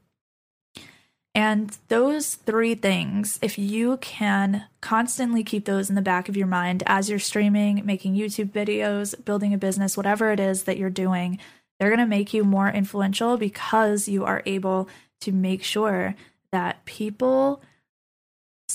And 1.35 1.77
those 1.89 2.35
three 2.35 2.75
things, 2.75 3.39
if 3.41 3.59
you 3.59 3.97
can 3.99 4.65
constantly 4.83 5.43
keep 5.43 5.65
those 5.65 5.89
in 5.89 5.95
the 5.95 6.03
back 6.03 6.29
of 6.29 6.37
your 6.37 6.47
mind 6.47 6.83
as 6.85 7.09
you're 7.09 7.19
streaming, 7.19 7.87
making 7.87 8.15
YouTube 8.15 8.51
videos, 8.51 9.15
building 9.25 9.55
a 9.55 9.59
business, 9.59 9.97
whatever 9.97 10.31
it 10.31 10.41
is 10.41 10.65
that 10.65 10.77
you're 10.77 10.91
doing, 10.91 11.39
they're 11.81 11.89
going 11.89 12.01
to 12.01 12.07
make 12.07 12.35
you 12.35 12.45
more 12.45 12.69
influential 12.69 13.39
because 13.39 14.09
you 14.09 14.25
are 14.25 14.43
able 14.45 14.89
to 15.23 15.33
make 15.33 15.63
sure 15.63 16.15
that 16.51 16.85
people 16.85 17.63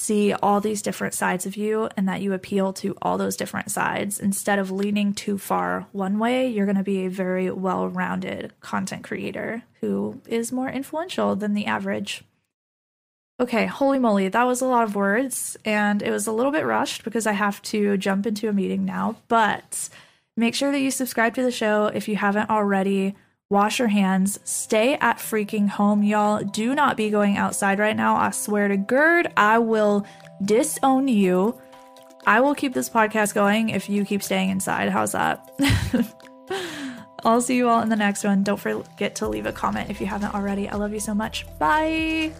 see 0.07 0.31
all 0.31 0.61
these 0.61 0.81
different 0.81 1.13
sides 1.13 1.45
of 1.45 1.57
you 1.57 1.89
and 1.97 2.07
that 2.07 2.21
you 2.21 2.31
appeal 2.31 2.71
to 2.71 2.95
all 3.01 3.17
those 3.17 3.35
different 3.35 3.69
sides. 3.69 4.19
Instead 4.19 4.57
of 4.57 4.71
leaning 4.71 5.13
too 5.13 5.37
far 5.37 5.85
one 5.91 6.17
way, 6.17 6.47
you're 6.47 6.65
going 6.65 6.77
to 6.77 6.83
be 6.83 7.05
a 7.05 7.09
very 7.09 7.51
well 7.51 7.89
rounded 7.89 8.53
content 8.61 9.03
creator 9.03 9.63
who 9.81 10.21
is 10.25 10.51
more 10.51 10.69
influential 10.69 11.35
than 11.35 11.53
the 11.53 11.65
average. 11.65 12.23
Okay, 13.39 13.65
holy 13.65 13.99
moly, 13.99 14.29
that 14.29 14.47
was 14.47 14.61
a 14.61 14.65
lot 14.65 14.85
of 14.85 14.95
words, 14.95 15.57
and 15.63 16.01
it 16.01 16.09
was 16.09 16.25
a 16.25 16.31
little 16.31 16.51
bit 16.51 16.65
rushed 16.65 17.03
because 17.03 17.27
I 17.27 17.33
have 17.33 17.61
to 17.63 17.95
jump 17.97 18.25
into 18.25 18.49
a 18.49 18.53
meeting 18.53 18.83
now. 18.83 19.17
But 19.27 19.89
make 20.35 20.55
sure 20.55 20.71
that 20.71 20.79
you 20.79 20.89
subscribe 20.89 21.35
to 21.35 21.43
the 21.43 21.51
show 21.51 21.87
if 21.87 22.07
you 22.07 22.15
haven't 22.15 22.49
already 22.49 23.15
wash 23.49 23.79
your 23.79 23.87
hands, 23.87 24.39
stay 24.43 24.95
at 24.95 25.17
freaking 25.17 25.69
home, 25.69 26.03
y'all. 26.03 26.43
Do 26.43 26.75
not 26.75 26.97
be 26.97 27.09
going 27.09 27.37
outside 27.37 27.79
right 27.79 27.95
now. 27.95 28.15
I 28.15 28.31
swear 28.31 28.67
to 28.67 28.77
Gerd, 28.77 29.31
I 29.37 29.59
will 29.59 30.05
disown 30.43 31.07
you. 31.07 31.59
I 32.25 32.41
will 32.41 32.55
keep 32.55 32.73
this 32.73 32.89
podcast 32.89 33.33
going 33.33 33.69
if 33.69 33.89
you 33.89 34.03
keep 34.03 34.21
staying 34.21 34.49
inside. 34.49 34.89
How's 34.89 35.13
that? 35.13 35.49
I'll 37.23 37.41
see 37.41 37.55
you 37.55 37.69
all 37.69 37.81
in 37.81 37.89
the 37.89 37.95
next 37.95 38.23
one. 38.23 38.43
Don't 38.43 38.59
forget 38.59 39.15
to 39.15 39.27
leave 39.27 39.45
a 39.45 39.51
comment 39.51 39.89
if 39.89 39.99
you 40.01 40.07
haven't 40.07 40.35
already. 40.35 40.67
I 40.67 40.75
love 40.75 40.93
you 40.93 40.99
so 40.99 41.13
much. 41.13 41.45
Bye. 41.57 42.33